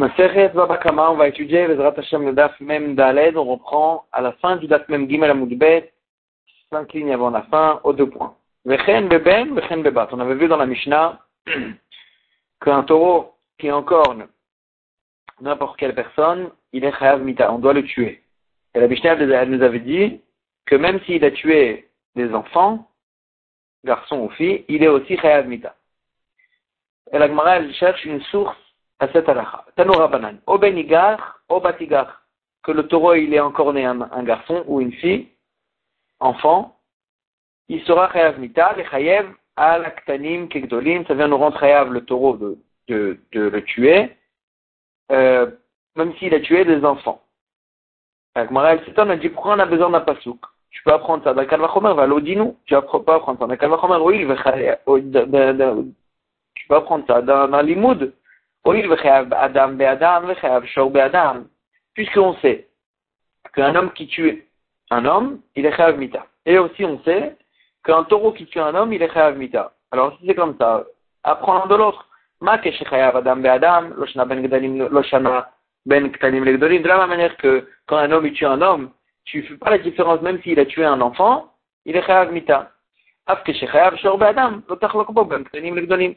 Maseret 0.00 0.54
Babakama, 0.54 1.10
on 1.10 1.16
va 1.16 1.28
étudier 1.28 1.66
le 1.66 1.76
Daf 1.76 2.54
on 2.62 3.44
reprend 3.44 4.06
à 4.12 4.22
la 4.22 4.32
fin 4.32 4.56
du 4.56 4.66
Daf 4.66 4.88
Mem 4.88 5.06
Gimel 5.06 5.30
Amoudbet, 5.30 5.92
cinq 6.70 6.94
lignes 6.94 7.12
avant 7.12 7.28
la 7.28 7.42
fin, 7.42 7.82
aux 7.84 7.92
deux 7.92 8.08
points. 8.08 8.34
Vechen 8.64 9.08
Beben, 9.08 9.54
Vechen 9.54 9.82
Bebat. 9.82 10.08
On 10.12 10.20
avait 10.20 10.36
vu 10.36 10.48
dans 10.48 10.56
la 10.56 10.64
Mishnah 10.64 11.20
qu'un 12.64 12.82
taureau 12.84 13.34
qui 13.58 13.66
est 13.66 13.72
en 13.72 13.82
corne, 13.82 14.26
n'importe 15.42 15.78
quelle 15.78 15.94
personne, 15.94 16.48
il 16.72 16.82
est 16.82 16.98
Chayav 16.98 17.22
Mita, 17.22 17.52
on 17.52 17.58
doit 17.58 17.74
le 17.74 17.84
tuer. 17.84 18.22
Et 18.74 18.80
la 18.80 18.88
Mishnah, 18.88 19.16
nous 19.16 19.62
avait 19.62 19.80
dit 19.80 20.22
que 20.64 20.76
même 20.76 21.00
s'il 21.02 21.22
a 21.26 21.30
tué 21.30 21.90
des 22.16 22.32
enfants, 22.32 22.88
garçons 23.84 24.20
ou 24.20 24.30
filles, 24.30 24.64
il 24.68 24.82
est 24.82 24.88
aussi 24.88 25.18
Chayav 25.18 25.46
Mita. 25.46 25.74
Et 27.12 27.18
la 27.18 27.28
Gemara, 27.28 27.58
elle 27.58 27.74
cherche 27.74 28.02
une 28.06 28.22
source 28.22 28.56
à 29.00 29.08
cette 29.08 29.28
halakha. 29.28 29.64
Tanoura 29.76 30.08
banan. 30.08 30.36
Au 30.46 30.58
benigar, 30.58 31.40
au 31.48 31.60
batigar. 31.60 32.22
Que 32.62 32.72
le 32.72 32.86
taureau, 32.86 33.14
il 33.14 33.32
est 33.34 33.40
encore 33.40 33.72
né 33.72 33.84
un, 33.86 34.22
garçon 34.22 34.62
ou 34.66 34.80
une 34.80 34.92
fille, 34.92 35.28
enfant, 36.20 36.76
il 37.68 37.82
sera 37.84 38.12
chayav 38.12 38.38
mita, 38.38 38.74
le 38.76 38.84
chayav 38.84 39.26
al 39.56 39.86
aktanim 39.86 40.46
kegdolim, 40.48 41.06
ça 41.06 41.14
vient 41.14 41.28
nous 41.28 41.38
rendre 41.38 41.58
chayav 41.58 41.90
le 41.90 42.04
taureau 42.04 42.36
de, 42.36 42.58
de, 42.88 43.18
le 43.32 43.64
tuer, 43.64 44.14
euh, 45.10 45.50
même 45.96 46.14
s'il 46.16 46.34
a 46.34 46.40
tué 46.40 46.66
des 46.66 46.84
enfants. 46.84 47.22
Maral 48.50 48.84
Seton 48.84 49.08
a 49.08 49.16
dit, 49.16 49.30
pourquoi 49.30 49.54
on 49.54 49.58
a 49.58 49.66
besoin 49.66 49.90
d'un 49.90 50.00
pasouk? 50.00 50.40
Tu 50.70 50.82
peux 50.82 50.92
apprendre 50.92 51.24
ça 51.24 51.34
dans 51.34 51.46
Kalvachomer, 51.46 51.94
va 51.94 52.06
l'odinu. 52.06 52.52
Tu 52.66 52.74
peux 52.74 53.12
apprendre 53.12 53.38
ça 53.40 53.46
dans 53.46 53.56
Kalvachomer, 53.56 53.96
oui, 54.02 54.26
tu 56.54 56.68
peux 56.68 56.74
apprendre 56.76 57.04
ça 57.06 57.22
dans, 57.22 57.48
dans 57.48 57.62
l'imoud. 57.62 58.12
Puisqu'on 61.94 62.34
sait 62.34 62.68
qu'un 63.54 63.74
homme 63.74 63.92
qui 63.92 64.06
tue 64.06 64.46
un 64.90 65.04
homme, 65.04 65.40
il 65.56 65.66
est 65.66 65.76
chayav 65.76 65.98
mita. 65.98 66.26
Et 66.46 66.58
aussi 66.58 66.84
on 66.84 67.00
sait 67.02 67.36
qu'un 67.84 68.04
taureau 68.04 68.32
qui 68.32 68.46
tue 68.46 68.60
un 68.60 68.74
homme, 68.74 68.92
il 68.92 69.02
est 69.02 69.12
chayav 69.12 69.36
mita. 69.36 69.72
Alors 69.90 70.16
si 70.18 70.26
c'est 70.26 70.34
comme 70.34 70.56
ça, 70.58 70.84
apprends 71.24 71.58
l'un 71.58 71.66
de 71.66 71.74
l'autre. 71.74 72.06
Ben 72.40 72.56
ben. 75.86 76.08
De 76.12 76.88
la 76.88 76.98
même 76.98 77.08
manière 77.08 77.36
que 77.36 77.68
quand 77.86 77.96
un 77.96 78.12
homme 78.12 78.30
tue 78.32 78.46
un 78.46 78.62
homme, 78.62 78.90
tu 79.24 79.42
fais 79.42 79.56
pas 79.56 79.70
la 79.70 79.78
différence 79.78 80.20
même 80.22 80.40
s'il 80.42 80.58
a 80.60 80.66
tué 80.66 80.84
un 80.84 81.00
enfant, 81.00 81.52
il 81.84 81.96
est 81.96 82.06
chayav 82.06 82.32
mita. 82.32 82.70
Ben. 83.26 84.62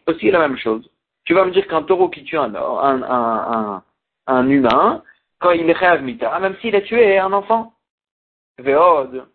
Aussi 0.08 0.32
la 0.32 0.40
même 0.40 0.58
chose. 0.58 0.90
Tu 1.26 1.34
vas 1.34 1.46
me 1.46 1.52
dire 1.52 1.68
qu'un 1.68 1.84
taureau 1.84 2.10
qui 2.10 2.24
tue 2.24 2.38
un, 2.38 2.54
un, 2.54 3.84
un, 4.28 4.48
humain, 4.50 5.04
quand 5.40 5.52
il 5.52 5.70
est 5.70 5.76
chayav 5.76 6.02
mita, 6.02 6.38
même 6.40 6.56
s'il 6.58 6.76
a 6.76 6.82
tué 6.82 7.18
un 7.18 7.32
enfant. 7.32 7.74
Veod. 8.60 9.26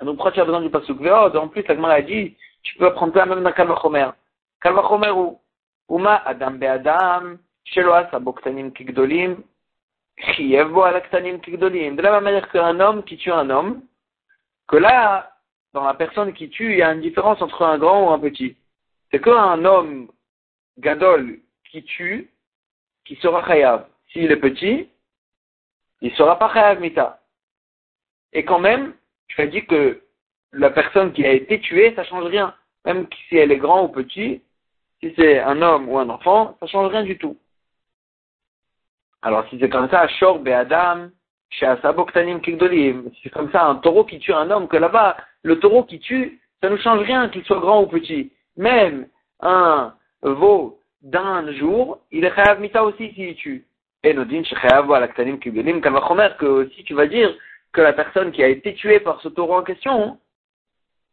Donc 0.00 0.16
pourquoi 0.16 0.32
tu 0.32 0.40
as 0.40 0.44
besoin 0.44 0.62
du 0.62 0.70
pasuk 0.70 0.98
Veod 1.00 1.36
En 1.36 1.48
plus, 1.48 1.64
la 1.66 1.88
a 1.88 2.02
dit, 2.02 2.36
tu 2.62 2.76
peux 2.78 2.86
apprendre 2.86 3.12
ça 3.14 3.26
même 3.26 3.42
dans 3.42 3.52
Kalvachomer. 3.52 4.10
Kalvachomer 4.60 5.10
ou 5.10 5.40
Uma 5.88 6.22
Adam 6.24 6.52
Be'adam, 6.52 7.38
Shelo 7.64 7.92
Asa 7.92 8.18
Boktanim 8.18 8.70
Kigdolim, 8.72 9.36
Chiev 10.16 10.68
Bo 10.68 10.82
Alaktanim 10.82 11.40
Kigdolim. 11.40 11.96
De 11.96 12.02
la 12.02 12.12
même 12.12 12.24
manière 12.24 12.48
qu'un 12.50 12.78
homme 12.80 13.02
qui 13.04 13.16
tue 13.16 13.32
un 13.32 13.50
homme, 13.50 13.82
que 14.68 14.76
là, 14.76 15.32
dans 15.74 15.84
la 15.84 15.94
personne 15.94 16.32
qui 16.32 16.48
tue, 16.48 16.72
il 16.72 16.78
y 16.78 16.82
a 16.82 16.92
une 16.92 17.00
différence 17.00 17.42
entre 17.42 17.62
un 17.62 17.78
grand 17.78 18.06
ou 18.06 18.10
un 18.10 18.18
petit. 18.18 18.56
C'est 19.10 19.20
qu'un 19.20 19.64
homme 19.64 20.08
Gadol 20.78 21.38
qui 21.70 21.82
tue, 21.84 22.30
qui 23.04 23.16
sera 23.16 23.46
chayav. 23.46 23.86
S'il 24.12 24.30
est 24.30 24.36
petit, 24.36 24.88
il 26.00 26.12
sera 26.14 26.38
pas 26.38 26.52
chayav 26.52 26.80
mita. 26.80 27.20
Et 28.32 28.44
quand 28.44 28.60
même, 28.60 28.94
tu 29.28 29.40
as 29.40 29.46
dit 29.46 29.64
que 29.66 30.02
la 30.52 30.70
personne 30.70 31.12
qui 31.12 31.24
a 31.24 31.32
été 31.32 31.60
tuée, 31.60 31.94
ça 31.94 32.04
change 32.04 32.24
rien. 32.24 32.54
Même 32.84 33.06
si 33.28 33.36
elle 33.36 33.52
est 33.52 33.58
grand 33.58 33.84
ou 33.84 33.88
petit, 33.88 34.42
si 35.00 35.12
c'est 35.16 35.40
un 35.40 35.60
homme 35.62 35.88
ou 35.88 35.98
un 35.98 36.08
enfant, 36.08 36.56
ça 36.60 36.66
change 36.66 36.90
rien 36.90 37.04
du 37.04 37.18
tout. 37.18 37.36
Alors 39.22 39.46
si 39.48 39.58
c'est 39.58 39.68
comme 39.68 39.88
ça, 39.90 40.08
Shor 40.08 40.38
Be'adam, 40.38 41.10
Sheasaboktanim 41.50 42.40
Kigdolim, 42.40 43.10
si 43.14 43.20
c'est 43.24 43.30
comme 43.30 43.50
ça 43.50 43.66
un 43.66 43.76
taureau 43.76 44.04
qui 44.04 44.18
tue 44.18 44.32
un 44.32 44.50
homme, 44.50 44.68
que 44.68 44.76
là-bas, 44.76 45.16
le 45.42 45.58
taureau 45.58 45.84
qui 45.84 46.00
tue, 46.00 46.40
ça 46.62 46.70
ne 46.70 46.76
change 46.76 47.00
rien 47.00 47.28
qu'il 47.28 47.44
soit 47.44 47.58
grand 47.58 47.82
ou 47.82 47.86
petit. 47.86 48.32
Même 48.56 49.08
un 49.40 49.94
vaut 50.22 50.80
d'un 51.02 51.50
jour, 51.52 52.00
il 52.10 52.24
est 52.24 52.34
chayav 52.34 52.60
mita 52.60 52.84
aussi 52.84 53.12
s'il 53.12 53.34
tue. 53.36 53.66
Et 54.02 54.14
nous 54.14 54.24
dit, 54.24 54.42
que 54.42 56.70
si 56.74 56.84
tu 56.84 56.94
vas 56.94 57.06
dire 57.06 57.34
que 57.72 57.80
la 57.80 57.92
personne 57.92 58.32
qui 58.32 58.42
a 58.42 58.48
été 58.48 58.74
tuée 58.74 59.00
par 59.00 59.20
ce 59.20 59.28
taureau 59.28 59.56
en 59.56 59.62
question, 59.62 60.18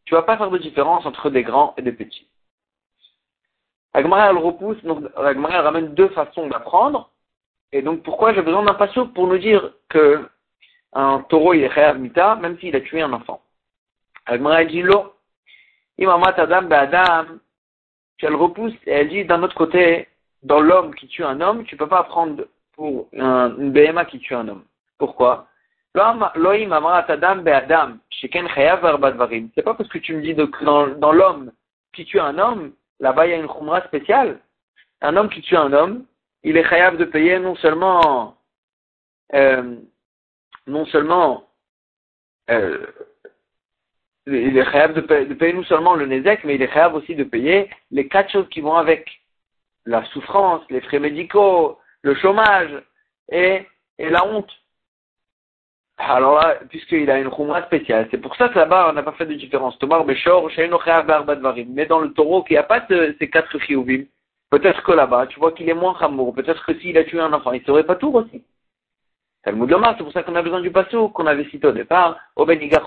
tu 0.06 0.14
vas 0.14 0.22
pas 0.22 0.38
faire 0.38 0.50
de 0.50 0.58
différence 0.58 1.06
entre 1.06 1.30
des 1.30 1.44
grands 1.44 1.74
et 1.78 1.82
des 1.82 1.92
petits. 1.92 2.28
Agmara, 3.94 4.30
elle 4.30 4.38
repousse, 4.38 4.82
donc 4.84 5.04
Agmara, 5.18 5.62
ramène 5.62 5.94
deux 5.94 6.10
façons 6.10 6.48
d'apprendre. 6.48 7.10
Et 7.74 7.82
donc, 7.82 8.04
pourquoi 8.04 8.34
j'ai 8.34 8.42
besoin 8.42 8.64
d'un 8.64 8.74
passage 8.74 9.08
pour 9.14 9.28
nous 9.28 9.38
dire 9.38 9.74
que 9.90 10.26
un 10.94 11.20
taureau, 11.30 11.54
il 11.54 11.64
est 11.64 11.74
chayav 11.74 12.00
mita, 12.00 12.36
même 12.38 12.58
s'il 12.60 12.76
a 12.76 12.82
tué 12.82 13.02
un 13.02 13.12
enfant? 13.12 13.42
Agmara, 14.26 14.62
elle 14.62 14.70
dit, 14.70 14.82
lo, 14.82 15.14
imamat 15.98 16.36
adam 16.38 16.72
adam, 16.72 17.26
elle 18.26 18.36
repousse 18.36 18.74
et 18.86 18.92
elle 18.92 19.10
dit 19.10 19.26
d'un 19.26 19.44
autre 19.44 19.56
côté, 19.56 20.08
dans 20.44 20.60
l'homme 20.60 20.96
qui 20.96 21.08
tue 21.08 21.24
un 21.24 21.42
homme, 21.42 21.64
tu 21.66 21.78
peux 21.78 21.88
pas 21.88 22.04
prendre 22.04 22.46
pour 22.74 23.08
un, 23.18 23.56
une 23.58 23.72
BMA 23.72 24.06
qui 24.06 24.20
tue 24.20 24.36
un 24.36 24.48
homme. 24.48 24.64
Pourquoi? 24.98 25.48
C'est 25.94 26.04
pas 29.64 29.74
parce 29.74 29.90
que 29.90 29.98
tu 29.98 30.16
me 30.16 30.22
dis 30.22 30.36
que 30.36 30.64
dans, 30.64 31.12
l'homme 31.12 31.52
qui 31.94 32.06
tue 32.06 32.20
un 32.20 32.38
homme, 32.38 32.74
là-bas 33.00 33.26
il 33.26 33.32
y 33.32 33.34
a 33.34 33.38
une 33.38 33.48
khumra 33.48 33.82
spéciale. 33.86 34.40
Un 35.02 35.18
homme 35.18 35.30
qui 35.30 35.42
tue 35.42 35.58
un 35.58 35.74
homme, 35.74 36.06
il 36.44 36.56
est 36.56 36.70
chayav 36.70 36.98
de 36.98 37.06
payer 37.06 37.40
non 37.40 37.56
seulement 37.56 38.38
euh, 39.34 39.76
non 40.68 40.86
seulement 40.86 41.48
euh, 42.52 42.86
il 44.28 44.58
est 44.58 44.72
capable 44.72 44.96
de, 44.96 45.34
payer, 45.34 45.54
non 45.54 45.64
seulement 45.64 45.96
le 45.96 46.06
Nezek, 46.06 46.44
mais 46.44 46.56
il 46.56 46.62
est 46.62 46.68
capable 46.68 46.98
aussi 46.98 47.16
de 47.16 47.24
payer 47.24 47.70
les 47.92 48.08
quatre 48.08 48.32
choses 48.32 48.50
qui 48.50 48.62
vont 48.62 48.76
avec. 48.76 49.10
La 49.86 50.04
souffrance, 50.08 50.62
les 50.70 50.82
frais 50.82 51.00
médicaux, 51.00 51.80
le 52.02 52.14
chômage 52.16 52.72
et, 53.32 53.66
et 53.98 54.10
la 54.10 54.26
honte. 54.28 54.52
Alors 55.98 56.36
là, 56.36 56.60
puisqu'il 56.70 57.10
a 57.10 57.20
une 57.20 57.32
khumra 57.32 57.64
spéciale, 57.64 58.08
c'est 58.12 58.18
pour 58.18 58.36
ça 58.36 58.50
que 58.50 58.60
là-bas, 58.60 58.88
on 58.90 58.94
n'a 58.94 59.02
pas 59.02 59.14
fait 59.14 59.26
de 59.26 59.34
différence. 59.34 59.80
Tomar 59.80 60.04
Beshor, 60.04 60.52
Mais 61.70 61.86
dans 61.86 62.00
le 62.00 62.12
taureau 62.12 62.44
qui 62.44 62.56
n'a 62.56 62.64
pas 62.64 62.86
ces 62.88 63.30
quatre 63.30 63.58
chiouvim, 63.60 64.04
peut-être 64.52 64.84
que 64.84 64.92
là-bas, 64.92 65.28
tu 65.28 65.40
vois 65.40 65.54
qu'il 65.54 65.70
est 65.70 65.74
moins 65.74 65.98
chamour. 65.98 66.36
Peut-être 66.36 66.66
que 66.66 66.78
s'il 66.80 66.98
a 66.98 67.06
tué 67.06 67.22
un 67.22 67.32
enfant, 67.32 67.54
il 67.54 67.64
serait 67.64 67.86
pas 67.86 67.96
tout 67.96 68.12
aussi. 68.14 68.44
C'est 69.46 69.54
pour 69.54 70.12
ça 70.12 70.24
qu'on 70.24 70.36
a 70.36 70.42
besoin 70.42 70.60
du 70.60 70.72
passo 70.72 71.08
qu'on 71.10 71.26
avait 71.26 71.46
cité 71.46 71.68
au 71.68 71.72
départ, 71.72 72.20
au 72.36 72.46
Batigar, 72.46 72.84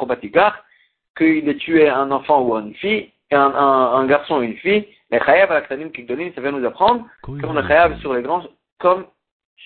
qu'il 1.16 1.48
ait 1.48 1.56
tué 1.56 1.88
un 1.88 2.10
enfant 2.10 2.42
ou 2.42 2.56
une 2.56 2.74
fille, 2.74 3.10
un, 3.30 3.40
un, 3.40 3.92
un 3.94 4.06
garçon 4.06 4.38
ou 4.38 4.42
une 4.42 4.56
fille, 4.56 4.86
les 5.10 5.20
chayav 5.20 5.50
à 5.50 5.60
la 5.60 5.88
kikdolim, 5.88 6.32
ça 6.34 6.40
vient 6.40 6.52
nous 6.52 6.66
apprendre 6.66 7.06
qu'on 7.22 7.56
est 7.56 7.66
chayav 7.66 7.98
sur 8.00 8.14
les 8.14 8.22
grands 8.22 8.44
comme 8.78 9.06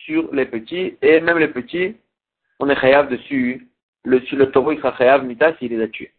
sur 0.07 0.35
les 0.35 0.47
petits, 0.47 0.97
et 1.03 1.21
même 1.21 1.39
les 1.39 1.49
petits, 1.49 1.97
on 2.59 2.69
est 2.69 2.81
chayav 2.81 3.09
dessus, 3.09 3.69
le, 4.05 4.21
sur 4.23 4.37
le 4.37 4.51
taureau, 4.51 4.73
il 4.73 4.79
sera 4.79 4.97
chayav 4.97 5.25
mita 5.25 5.55
s'il 5.57 5.71
les 5.71 5.83
a 5.83 5.89
tués. 5.89 6.13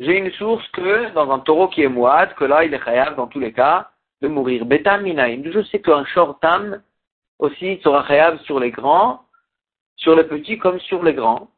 J'ai 0.00 0.18
une 0.18 0.30
source 0.32 0.66
que 0.68 1.12
dans 1.12 1.30
un 1.30 1.38
taureau 1.38 1.68
qui 1.68 1.82
est 1.82 1.88
moad, 1.88 2.34
que 2.34 2.44
là 2.44 2.64
il 2.64 2.74
est 2.74 2.84
chayav 2.84 3.16
dans 3.16 3.26
tous 3.26 3.40
les 3.40 3.52
cas 3.52 3.90
de 4.20 4.28
mourir. 4.28 4.64
Betam 4.64 5.02
minaim. 5.02 5.42
Je 5.50 5.62
sais 5.64 5.80
qu'un 5.80 6.04
shortam 6.06 6.82
aussi 7.38 7.80
sera 7.82 8.06
chayav 8.06 8.40
sur 8.40 8.58
les 8.58 8.70
grands, 8.70 9.22
sur 9.96 10.16
les 10.16 10.24
petits 10.24 10.58
comme 10.58 10.80
sur 10.80 11.02
les 11.02 11.14
grands. 11.14 11.48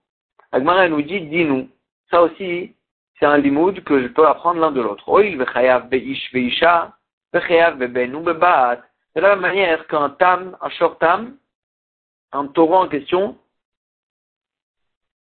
Agmara 0.55 0.89
nous 0.89 1.03
dit, 1.03 1.21
dis-nous. 1.21 1.69
Ça 2.12 2.23
aussi, 2.23 2.77
c'est 3.19 3.27
un 3.27 3.39
limoud 3.39 3.83
que 3.83 4.01
je 4.01 4.06
peux 4.06 4.25
apprendre 4.25 4.61
l'un 4.61 4.71
de 4.71 4.81
l'autre. 4.81 5.09
Oil 5.09 5.37
vechayav 5.37 5.89
beish 5.89 6.31
veisha, 6.33 6.93
vechayav 7.33 7.77
bebenu 7.77 8.23
bebat. 8.23 8.81
De 9.17 9.21
la 9.21 9.31
même 9.31 9.41
manière 9.41 9.85
qu'un 9.89 10.11
tam, 10.11 10.56
un 10.61 10.71
short 10.71 11.01
tam, 11.01 11.37
un 12.31 12.47
taureau 12.47 12.77
en 12.77 12.89
question, 12.89 13.37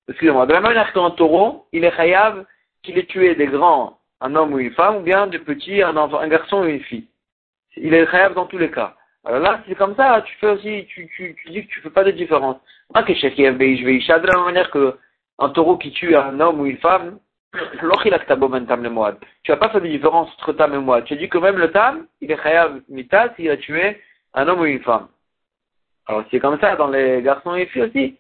excusez-moi, 0.10 0.46
de 0.46 0.54
la 0.54 0.62
même 0.62 0.74
manière 0.74 0.94
qu'un 0.94 1.10
taureau, 1.10 1.66
il 1.72 1.84
est 1.84 1.96
chayav 1.96 2.46
qu'il 2.84 3.00
ait 3.00 3.08
tué 3.08 3.34
des 3.34 3.48
grands, 3.48 3.98
un 4.22 4.36
homme 4.36 4.54
ou 4.54 4.60
une 4.60 4.74
femme, 4.74 4.98
ou 4.98 5.02
bien 5.02 5.26
des 5.26 5.40
petits, 5.40 5.82
un, 5.82 5.98
enfant, 5.98 6.20
un 6.20 6.28
garçon 6.28 6.62
ou 6.62 6.66
une 6.66 6.82
fille. 6.82 7.08
Il 7.78 7.96
est 7.96 8.06
chayav 8.12 8.36
dans 8.36 8.46
tous 8.46 8.60
les 8.60 8.70
cas. 8.70 8.96
Alors 9.24 9.40
là, 9.40 9.64
c'est 9.68 9.74
comme 9.74 9.96
ça, 9.96 10.22
tu 10.22 10.36
fais 10.36 10.52
aussi, 10.52 10.86
tu, 10.88 11.10
tu, 11.16 11.36
tu 11.36 11.50
dis 11.50 11.66
que 11.66 11.74
tu 11.74 11.82
fais 11.82 11.90
pas 11.90 12.04
de 12.04 12.12
différence. 12.12 12.58
De 12.94 14.28
la 14.28 14.36
même 14.36 14.46
manière 14.46 14.70
que 14.70 15.00
un 15.40 15.50
taureau 15.50 15.78
qui 15.78 15.92
tue 15.92 16.16
un 16.16 16.40
homme 16.40 16.62
ou 16.62 16.66
une 16.66 16.78
femme, 16.78 17.20
Tu 19.44 19.52
n'as 19.52 19.58
pas 19.58 19.70
fait 19.70 19.80
de 19.80 19.88
différence 19.88 20.30
entre 20.34 20.54
tam 20.54 20.74
et 20.74 20.78
moad. 20.78 21.06
Tu 21.06 21.14
as 21.14 21.18
dit 21.18 21.30
que 21.30 21.38
même 21.38 21.58
le 21.58 21.72
tam, 21.72 22.08
il 22.22 22.32
est 22.32 22.42
chayav 22.42 22.82
mita 22.90 23.34
s'il 23.36 23.50
a 23.50 23.58
tué 23.58 24.02
un 24.34 24.48
homme 24.48 24.62
ou 24.62 24.66
une 24.66 24.82
femme. 24.82 25.08
Alors 26.08 26.24
c'est 26.30 26.40
comme 26.40 26.60
ça 26.60 26.76
dans 26.76 26.88
les 26.88 27.22
garçons 27.22 27.56
et 27.56 27.60
les 27.60 27.66
filles 27.68 27.84
aussi. 27.84 28.18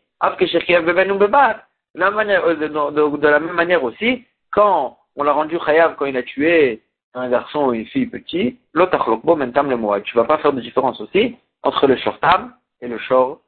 De 1.95 3.27
la, 3.27 3.39
même 3.39 3.56
manière 3.56 3.83
aussi, 3.83 4.25
quand 4.51 4.97
on 5.15 5.23
l'a 5.23 5.33
rendu 5.33 5.59
chayav 5.59 5.95
quand 5.95 6.06
il 6.06 6.18
a 6.18 6.23
tué 6.23 6.81
un 7.13 7.29
garçon 7.29 7.68
ou 7.68 7.73
une 7.73 7.85
fille 7.85 8.07
petit, 8.07 8.57
mentam 8.73 9.69
le 9.69 9.77
moad. 9.77 10.03
Tu 10.03 10.15
vas 10.15 10.25
pas 10.25 10.38
faire 10.39 10.53
de 10.53 10.61
différence 10.61 11.00
aussi 11.01 11.35
entre 11.63 11.88
le 11.88 11.97
short 11.97 12.19
tam 12.21 12.53
et 12.81 12.88
le 12.88 12.97
short 12.97 13.41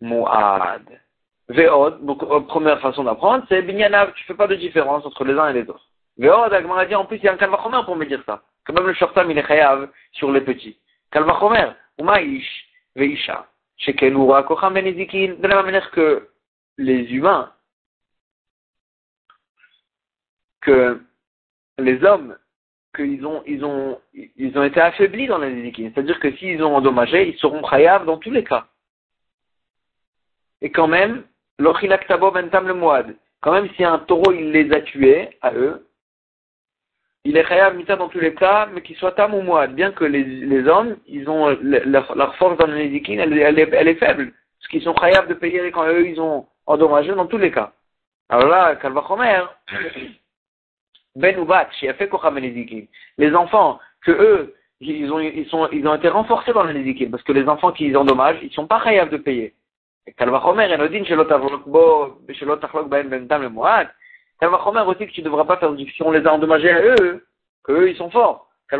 moad. 0.00 0.82
Ve'od, 1.48 2.04
donc 2.04 2.22
euh, 2.24 2.40
première 2.40 2.80
façon 2.80 3.04
d'apprendre, 3.04 3.44
c'est 3.48 3.62
binyanav, 3.62 4.12
tu 4.14 4.24
fais 4.24 4.34
pas 4.34 4.48
de 4.48 4.56
différence 4.56 5.06
entre 5.06 5.24
les 5.24 5.34
uns 5.34 5.48
et 5.48 5.52
les 5.52 5.68
autres. 5.68 5.88
Ve'od, 6.18 6.52
Agmar 6.52 6.86
dit 6.86 6.94
en 6.94 7.04
plus 7.04 7.18
il 7.18 7.24
y 7.24 7.28
a 7.28 7.32
un 7.32 7.36
kalvachomer 7.36 7.82
pour 7.84 7.96
me 7.96 8.04
dire 8.04 8.22
ça. 8.26 8.42
Que 8.64 8.72
même 8.72 8.86
le 8.86 8.94
shortam 8.94 9.30
il 9.30 9.38
est 9.38 9.46
chayav 9.46 9.88
sur 10.12 10.32
les 10.32 10.40
petits. 10.40 10.76
Kalvachomer, 11.12 11.70
uma'ish, 11.98 12.66
ve'isha. 12.96 13.46
Ben 13.86 13.94
de 13.94 15.46
la 15.46 15.56
même 15.56 15.66
manière 15.66 15.90
que 15.90 16.28
les 16.78 17.12
humains, 17.12 17.52
que 20.62 21.00
les 21.78 22.02
hommes, 22.04 22.36
qu'ils 22.94 23.24
ont, 23.26 23.42
ils 23.46 23.64
ont, 23.64 24.00
ils 24.14 24.58
ont 24.58 24.64
été 24.64 24.80
affaiblis 24.80 25.26
dans 25.26 25.38
les 25.38 25.50
Nézikin. 25.50 25.90
C'est-à-dire 25.94 26.18
que 26.18 26.32
s'ils 26.36 26.62
ont 26.62 26.74
endommagé, 26.74 27.28
ils 27.28 27.38
seront 27.38 27.62
chayav 27.68 28.06
dans 28.06 28.16
tous 28.16 28.30
les 28.30 28.42
cas. 28.42 28.66
Et 30.62 30.70
quand 30.70 30.88
même, 30.88 31.24
moad. 32.74 33.16
Quand 33.40 33.52
même, 33.52 33.68
si 33.76 33.84
un 33.84 33.98
taureau, 33.98 34.32
il 34.32 34.50
les 34.52 34.72
a 34.72 34.80
tués, 34.80 35.30
à 35.42 35.52
eux, 35.54 35.86
il 37.24 37.36
est 37.36 37.46
chayav 37.46 37.76
mita 37.76 37.96
dans 37.96 38.08
tous 38.08 38.20
les 38.20 38.34
cas, 38.34 38.66
mais 38.72 38.82
qu'il 38.82 38.96
soit 38.96 39.12
tam 39.12 39.34
ou 39.34 39.42
moad, 39.42 39.74
bien 39.74 39.92
que 39.92 40.04
les, 40.04 40.22
les 40.22 40.66
hommes, 40.68 40.96
ils 41.06 41.28
ont 41.28 41.56
leur, 41.60 42.36
force 42.36 42.56
dans 42.56 42.66
le 42.66 42.76
nézikin, 42.76 43.18
elle, 43.18 43.58
est, 43.58 43.94
faible, 43.94 44.32
parce 44.58 44.68
qu'ils 44.70 44.82
sont 44.82 44.94
chayav 44.94 45.28
de 45.28 45.34
payer 45.34 45.70
quand 45.72 45.86
eux, 45.86 46.08
ils 46.08 46.20
ont 46.20 46.46
endommagé 46.66 47.12
dans 47.14 47.26
tous 47.26 47.38
les 47.38 47.50
cas. 47.50 47.72
Alors 48.28 48.48
là, 48.48 48.76
Kalvachomer, 48.76 49.44
Ben 51.16 51.38
Ubat, 51.40 51.68
fait 51.80 52.10
les 53.18 53.34
enfants, 53.34 53.80
que 54.02 54.12
eux, 54.12 54.54
ils 54.80 55.10
ont, 55.10 55.18
ils, 55.18 55.48
ils 55.72 55.88
ont 55.88 55.94
été 55.94 56.08
renforcés 56.08 56.52
dans 56.52 56.64
le 56.64 56.74
nézikin, 56.74 57.10
parce 57.10 57.22
que 57.22 57.32
les 57.32 57.48
enfants 57.48 57.72
qui 57.72 57.86
ils 57.86 57.96
endommagent, 57.96 58.42
ils 58.42 58.52
sont 58.52 58.66
pas 58.66 58.82
chayav 58.84 59.10
de 59.10 59.16
payer. 59.16 59.54
Kalvachomer, 60.16 60.72
Enodin, 60.72 61.04
Shelot 61.04 61.24
Tachlok 61.24 62.88
Ben 62.88 63.08
Bentam 63.08 63.42
le 63.42 63.48
Moad, 63.48 63.88
Kalvachomer 64.40 64.82
aussi 64.82 65.06
que 65.06 65.12
tu 65.12 65.20
ne 65.20 65.26
devras 65.26 65.44
pas 65.44 65.56
faire 65.56 65.70
on 66.00 66.10
les 66.12 66.26
a 66.26 66.32
endommagés 66.32 66.72
eux, 66.72 67.90
ils 67.90 67.96
sont 67.96 68.10
forts. 68.10 68.48
Que 68.68 68.76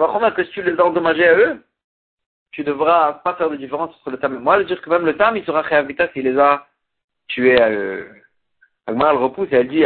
tu 2.52 2.60
ne 2.60 2.66
devras 2.66 3.12
pas 3.12 3.34
faire 3.34 3.50
de 3.50 3.56
différence 3.56 3.94
entre 3.96 4.10
le 4.10 4.18
tam 4.18 4.34
et 4.34 4.38
moi, 4.38 4.62
dire 4.64 4.80
que 4.80 4.90
même 4.90 5.04
le 5.04 5.16
tam 5.16 5.36
il 5.36 5.44
sera 5.44 5.62
réhabité 5.62 6.08
s'il 6.12 6.24
les 6.24 6.38
a 6.38 6.66
tués 7.28 7.60
à 7.60 7.70
eux. 7.70 8.08
Repousse 8.88 9.48
et 9.50 9.56
elle 9.56 9.68
dit 9.68 9.84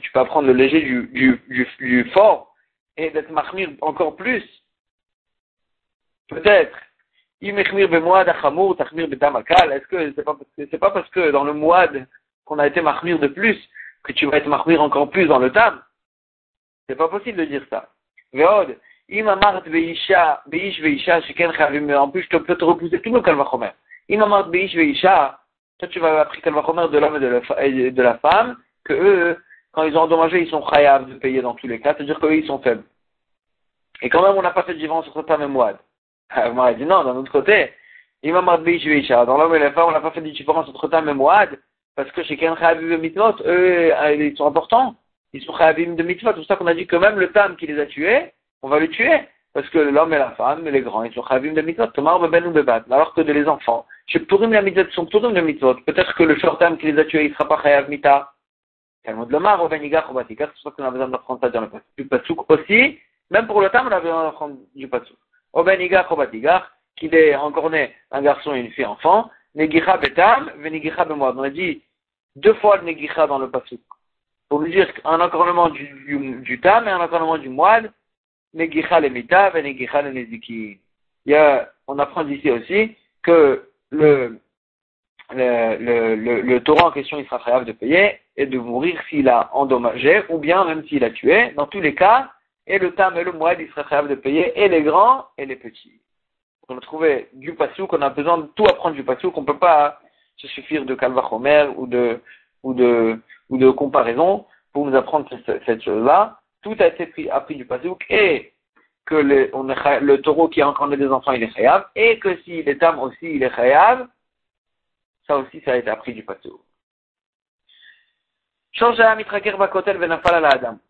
tu 0.00 0.12
peux 0.12 0.20
apprendre 0.20 0.46
le 0.46 0.52
léger 0.52 0.82
du 0.82 2.10
fort 2.12 2.54
et 2.96 3.10
d'être 3.10 3.30
Mahmir 3.30 3.70
encore 3.80 4.16
plus 4.16 4.44
Peut-être. 6.28 6.76
Est-ce 7.42 7.62
que 9.88 10.12
c'est 10.14 10.24
pas, 10.24 10.36
c'est 10.56 10.78
pas 10.78 10.90
parce 10.90 11.08
que 11.10 11.30
dans 11.30 11.44
le 11.44 11.52
Moad 11.52 12.06
qu'on 12.44 12.58
a 12.58 12.66
été 12.66 12.80
marmire 12.80 13.18
de 13.18 13.26
plus, 13.26 13.58
que 14.06 14.12
tu 14.12 14.26
vas 14.26 14.38
être 14.38 14.46
marmire 14.46 14.80
encore 14.80 15.10
plus 15.10 15.26
dans 15.26 15.38
le 15.38 15.52
tam. 15.52 15.82
C'est 16.88 16.96
pas 16.96 17.08
possible 17.08 17.38
de 17.38 17.44
dire 17.44 17.66
ça. 17.68 17.90
Veod, 18.32 18.78
imamart 19.08 19.62
veisha, 19.66 20.42
beish 20.46 20.80
veisha, 20.80 21.20
sheken 21.22 21.52
chavim, 21.52 21.90
en 21.90 22.08
plus 22.08 22.26
je 22.30 22.36
peux 22.38 22.56
te 22.56 22.64
repousser 22.64 23.00
tout 23.00 23.12
le 23.12 23.20
kalvachomer. 23.20 23.70
Imamart 24.08 24.48
beish 24.48 24.74
veisha, 24.74 25.40
toi 25.78 25.88
tu 25.88 25.98
vas 25.98 26.20
apprendre 26.20 26.42
kalvachomer 26.42 26.88
de 26.88 26.98
l'homme 26.98 27.16
et 27.60 27.90
de 27.90 28.02
la, 28.02 28.18
femme, 28.18 28.56
que 28.84 28.92
eux, 28.94 29.38
quand 29.72 29.82
ils 29.82 29.96
ont 29.96 30.02
endommagé, 30.02 30.42
ils 30.42 30.50
sont 30.50 30.64
chayav 30.68 31.08
de 31.08 31.14
payer 31.18 31.42
dans 31.42 31.54
tous 31.54 31.66
les 31.66 31.80
cas, 31.80 31.94
c'est-à-dire 31.94 32.18
qu'eux, 32.20 32.36
ils 32.36 32.46
sont 32.46 32.60
faibles. 32.60 32.84
Et 34.02 34.08
quand 34.08 34.22
même, 34.22 34.36
on 34.36 34.42
n'a 34.42 34.50
pas 34.50 34.62
fait 34.62 34.74
de 34.74 34.78
différence 34.78 35.08
entre 35.08 35.22
tam 35.22 35.42
et 35.42 35.46
moad. 35.46 35.76
On 36.34 36.58
a 36.60 36.74
dit 36.74 36.84
non, 36.84 37.04
d'un 37.04 37.16
autre 37.16 37.32
côté, 37.32 37.72
imamart 38.22 38.58
beish 38.58 38.84
veisha, 38.84 39.24
dans 39.24 39.36
l'homme 39.36 39.54
et 39.54 39.58
la 39.58 39.72
femme, 39.72 39.88
on 39.88 39.92
n'a 39.92 40.00
pas 40.00 40.10
fait 40.10 40.20
de 40.20 40.30
différence 40.30 40.68
entre 40.68 40.88
tam 40.88 41.08
et 41.08 41.14
moad, 41.14 41.58
parce 41.96 42.10
que 42.12 42.22
chez 42.22 42.36
Ken 42.36 42.56
Chabib 42.58 43.00
Mitzvot, 43.00 43.36
eux, 43.46 43.90
euh, 43.92 44.14
ils 44.14 44.36
sont 44.36 44.46
importants. 44.46 44.96
Ils 45.32 45.42
sont 45.42 45.56
Chabib 45.56 45.96
de 45.96 46.02
Mitzvot. 46.02 46.30
C'est 46.30 46.36
pour 46.36 46.44
ça 46.44 46.56
qu'on 46.56 46.66
a 46.66 46.74
dit 46.74 46.86
que 46.86 46.96
même 46.96 47.18
le 47.18 47.32
Tam 47.32 47.56
qui 47.56 47.66
les 47.66 47.80
a 47.80 47.86
tués, 47.86 48.32
on 48.62 48.68
va 48.68 48.78
le 48.78 48.88
tuer. 48.88 49.20
Parce 49.54 49.68
que 49.70 49.78
l'homme 49.78 50.12
et 50.12 50.18
la 50.18 50.32
femme, 50.32 50.68
les 50.68 50.82
grands, 50.82 51.04
ils 51.04 51.14
sont 51.14 51.24
Chabib 51.24 51.54
de 51.54 51.62
Mitzvot. 51.62 51.86
Ben. 51.96 52.84
Alors 52.90 53.14
que 53.14 53.22
de 53.22 53.32
les 53.32 53.48
enfants, 53.48 53.86
chez 54.06 54.20
Purim 54.20 54.52
la 54.52 54.60
Mitzvot 54.60 54.90
sont 54.90 55.06
Purim 55.06 55.32
de 55.32 55.40
Mitzvot. 55.40 55.74
Peut-être 55.86 56.14
que 56.14 56.22
le 56.22 56.38
short 56.38 56.58
Tam 56.58 56.76
qui 56.76 56.92
les 56.92 56.98
a 56.98 57.04
tués, 57.06 57.24
il 57.24 57.30
ne 57.30 57.34
sera 57.34 57.48
pas 57.48 57.62
Chayav 57.62 57.88
Mita. 57.88 58.30
C'est 59.04 59.14
pour 59.14 59.30
ça 59.30 60.70
qu'on 60.70 60.84
a 60.84 60.90
besoin 60.90 61.08
d'apprendre 61.08 61.40
ça 61.40 61.48
dans 61.48 61.60
le 61.60 62.04
Pasuk 62.06 62.50
aussi. 62.50 62.98
Même 63.30 63.46
pour 63.46 63.60
le 63.62 63.70
Tam, 63.70 63.86
on 63.86 63.92
a 63.92 64.00
besoin 64.00 64.24
d'apprendre 64.24 64.56
du 64.74 64.88
Pasuk. 64.88 65.16
Au 65.56 65.64
Batigar, 65.64 66.70
qu'il 66.96 67.14
est 67.14 67.34
encore 67.34 67.70
né 67.70 67.94
un 68.10 68.20
garçon 68.20 68.54
et 68.54 68.60
une 68.60 68.70
fille 68.72 68.84
enfant. 68.84 69.30
Negicha 69.54 69.96
betam, 69.96 70.52
venigicha 70.58 71.06
bemod. 71.06 71.38
On 71.38 71.44
a 71.44 71.48
dit, 71.48 71.82
deux 72.36 72.52
fois 72.54 72.76
le 72.76 72.84
negicha 72.84 73.26
dans 73.26 73.38
le 73.38 73.50
pasuk. 73.50 73.80
Pour 74.50 74.60
nous 74.60 74.68
dire 74.68 74.86
un 75.04 75.18
encornement 75.18 75.70
du, 75.70 75.86
du, 76.06 76.40
du 76.42 76.60
tam 76.60 76.86
et 76.86 76.90
un 76.90 77.00
encornement 77.00 77.38
du 77.38 77.48
moine, 77.48 77.90
negicha 78.52 79.00
le 79.00 79.08
mitav 79.08 79.56
et 79.56 79.62
negicha 79.62 80.02
le 80.02 80.12
neziki. 80.12 80.78
Il 81.24 81.32
y 81.32 81.34
a, 81.34 81.70
on 81.86 81.98
apprend 81.98 82.24
d'ici 82.24 82.50
aussi 82.50 82.94
que 83.22 83.70
le, 83.88 84.38
le, 85.32 85.76
le, 85.78 86.16
le, 86.16 86.40
le 86.42 86.62
Torah 86.64 86.88
en 86.88 86.92
question, 86.92 87.18
il 87.18 87.24
sera 87.24 87.38
capable 87.38 87.64
de 87.64 87.72
payer 87.72 88.20
et 88.36 88.44
de 88.44 88.58
mourir 88.58 89.00
s'il 89.08 89.30
a 89.30 89.48
endommagé 89.54 90.22
ou 90.28 90.36
bien 90.36 90.66
même 90.66 90.84
s'il 90.86 91.02
a 91.02 91.10
tué. 91.10 91.52
Dans 91.56 91.66
tous 91.66 91.80
les 91.80 91.94
cas, 91.94 92.30
et 92.66 92.78
le 92.78 92.94
tam 92.94 93.16
et 93.16 93.24
le 93.24 93.32
moine, 93.32 93.58
il 93.60 93.68
sera 93.68 93.84
capable 93.84 94.08
de 94.08 94.14
payer 94.16 94.58
et 94.58 94.68
les 94.68 94.82
grands 94.82 95.26
et 95.38 95.46
les 95.46 95.56
petits. 95.56 96.00
On 96.68 96.76
a 96.76 96.80
trouvé 96.80 97.28
du 97.32 97.54
pasuk, 97.54 97.92
on 97.92 98.02
a 98.02 98.10
besoin 98.10 98.38
de 98.38 98.46
tout 98.56 98.66
apprendre 98.66 98.96
du 98.96 99.04
pasuk, 99.04 99.36
on 99.36 99.42
ne 99.42 99.46
peut 99.46 99.58
pas 99.58 100.00
se 100.36 100.48
suffire 100.48 100.84
de 100.84 100.94
Kalvachomer 100.94 101.68
ou 101.76 101.86
de, 101.86 102.20
ou 102.62 102.74
de, 102.74 103.20
ou 103.48 103.58
de 103.58 103.70
comparaison 103.70 104.46
pour 104.72 104.86
nous 104.86 104.96
apprendre 104.96 105.28
cette, 105.46 105.82
chose-là. 105.82 106.40
Tout 106.62 106.76
a 106.80 106.88
été 106.88 107.06
pris, 107.06 107.30
appris 107.30 107.54
du 107.56 107.64
Pasouk 107.64 108.04
et 108.10 108.52
que 109.06 109.14
le, 109.14 109.50
on 109.54 109.62
le 109.62 110.16
taureau 110.20 110.48
qui 110.48 110.60
a 110.60 110.68
encore 110.68 110.88
des 110.88 111.08
enfants, 111.08 111.32
il 111.32 111.44
est 111.44 111.54
chayav, 111.54 111.86
et 111.94 112.18
que 112.18 112.36
s'il 112.42 112.68
est 112.68 112.82
âme 112.82 112.98
aussi, 112.98 113.36
il 113.36 113.42
est 113.42 113.54
chayav. 113.54 114.08
Ça 115.26 115.38
aussi, 115.38 115.60
ça 115.62 115.72
a 115.72 115.76
été 115.76 115.88
appris 115.88 116.12
du 116.12 116.24
Pasouk. 116.24 116.60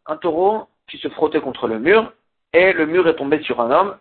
Un 0.06 0.16
taureau 0.16 0.66
qui 0.88 0.99
se 0.99 1.09
frottait 1.09 1.40
contre 1.40 1.66
le 1.66 1.78
mur, 1.78 2.12
et 2.52 2.73
le 2.73 2.87
mur 2.87 3.07
est 3.09 3.16
tombé 3.16 3.43
sur 3.43 3.61
un 3.61 3.71
homme, 3.71 3.99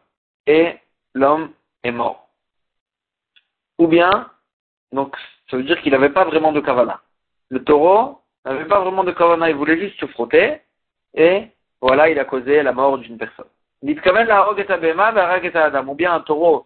et 0.47 0.75
l'homme 1.13 1.51
est 1.83 1.91
mort. 1.91 2.29
Ou 3.79 3.87
bien, 3.87 4.29
donc 4.91 5.15
ça 5.49 5.57
veut 5.57 5.63
dire 5.63 5.81
qu'il 5.81 5.91
n'avait 5.91 6.09
pas 6.09 6.25
vraiment 6.25 6.51
de 6.51 6.61
kavana. 6.61 7.01
Le 7.49 7.63
taureau 7.63 8.21
n'avait 8.45 8.65
pas 8.65 8.79
vraiment 8.79 9.03
de 9.03 9.11
kavana, 9.11 9.49
il 9.49 9.55
voulait 9.55 9.79
juste 9.79 9.99
se 9.99 10.05
frotter, 10.07 10.61
et 11.13 11.47
voilà, 11.81 12.09
il 12.09 12.19
a 12.19 12.25
causé 12.25 12.63
la 12.63 12.71
mort 12.71 12.97
d'une 12.97 13.17
personne. 13.17 13.45
Ou 13.81 13.93
bien 15.95 16.13
un 16.13 16.19
taureau 16.21 16.65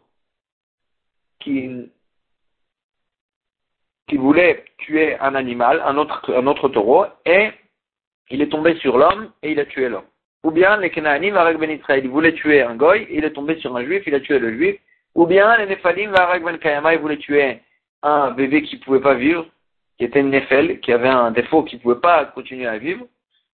qui, 1.39 1.91
qui 4.07 4.17
voulait 4.17 4.65
tuer 4.77 5.17
un 5.19 5.35
animal, 5.35 5.81
un 5.85 5.97
autre, 5.97 6.33
un 6.33 6.47
autre 6.47 6.69
taureau, 6.69 7.05
et 7.25 7.51
il 8.29 8.41
est 8.41 8.50
tombé 8.50 8.75
sur 8.75 8.98
l'homme 8.98 9.31
et 9.43 9.51
il 9.51 9.59
a 9.59 9.65
tué 9.65 9.89
l'homme. 9.89 10.05
Ou 10.43 10.51
bien 10.51 10.77
les 10.77 10.89
Kenanim 10.89 11.36
avec 11.36 11.57
Ben 11.57 11.69
Israël, 11.69 12.01
il 12.03 12.09
voulait 12.09 12.33
tuer 12.33 12.62
un 12.62 12.75
goy, 12.75 13.07
il 13.09 13.25
est 13.25 13.31
tombé 13.31 13.59
sur 13.59 13.75
un 13.75 13.83
juif, 13.83 14.03
il 14.07 14.15
a 14.15 14.19
tué 14.19 14.39
le 14.39 14.53
juif. 14.53 14.79
Ou 15.15 15.25
bien 15.25 15.57
les 15.57 15.65
Nephalim 15.65 16.13
avec 16.15 16.43
Ben 16.43 16.57
Kayama, 16.57 16.93
il 16.93 17.00
voulait 17.00 17.17
tuer 17.17 17.59
un 18.03 18.31
bébé 18.31 18.62
qui 18.63 18.77
ne 18.77 18.81
pouvait 18.81 19.01
pas 19.01 19.15
vivre, 19.15 19.45
qui 19.98 20.05
était 20.05 20.21
une 20.21 20.29
Nefel, 20.29 20.79
qui 20.79 20.93
avait 20.93 21.09
un 21.09 21.31
défaut, 21.31 21.63
qui 21.63 21.75
ne 21.75 21.81
pouvait 21.81 22.00
pas 22.00 22.25
continuer 22.25 22.67
à 22.67 22.77
vivre. 22.77 23.05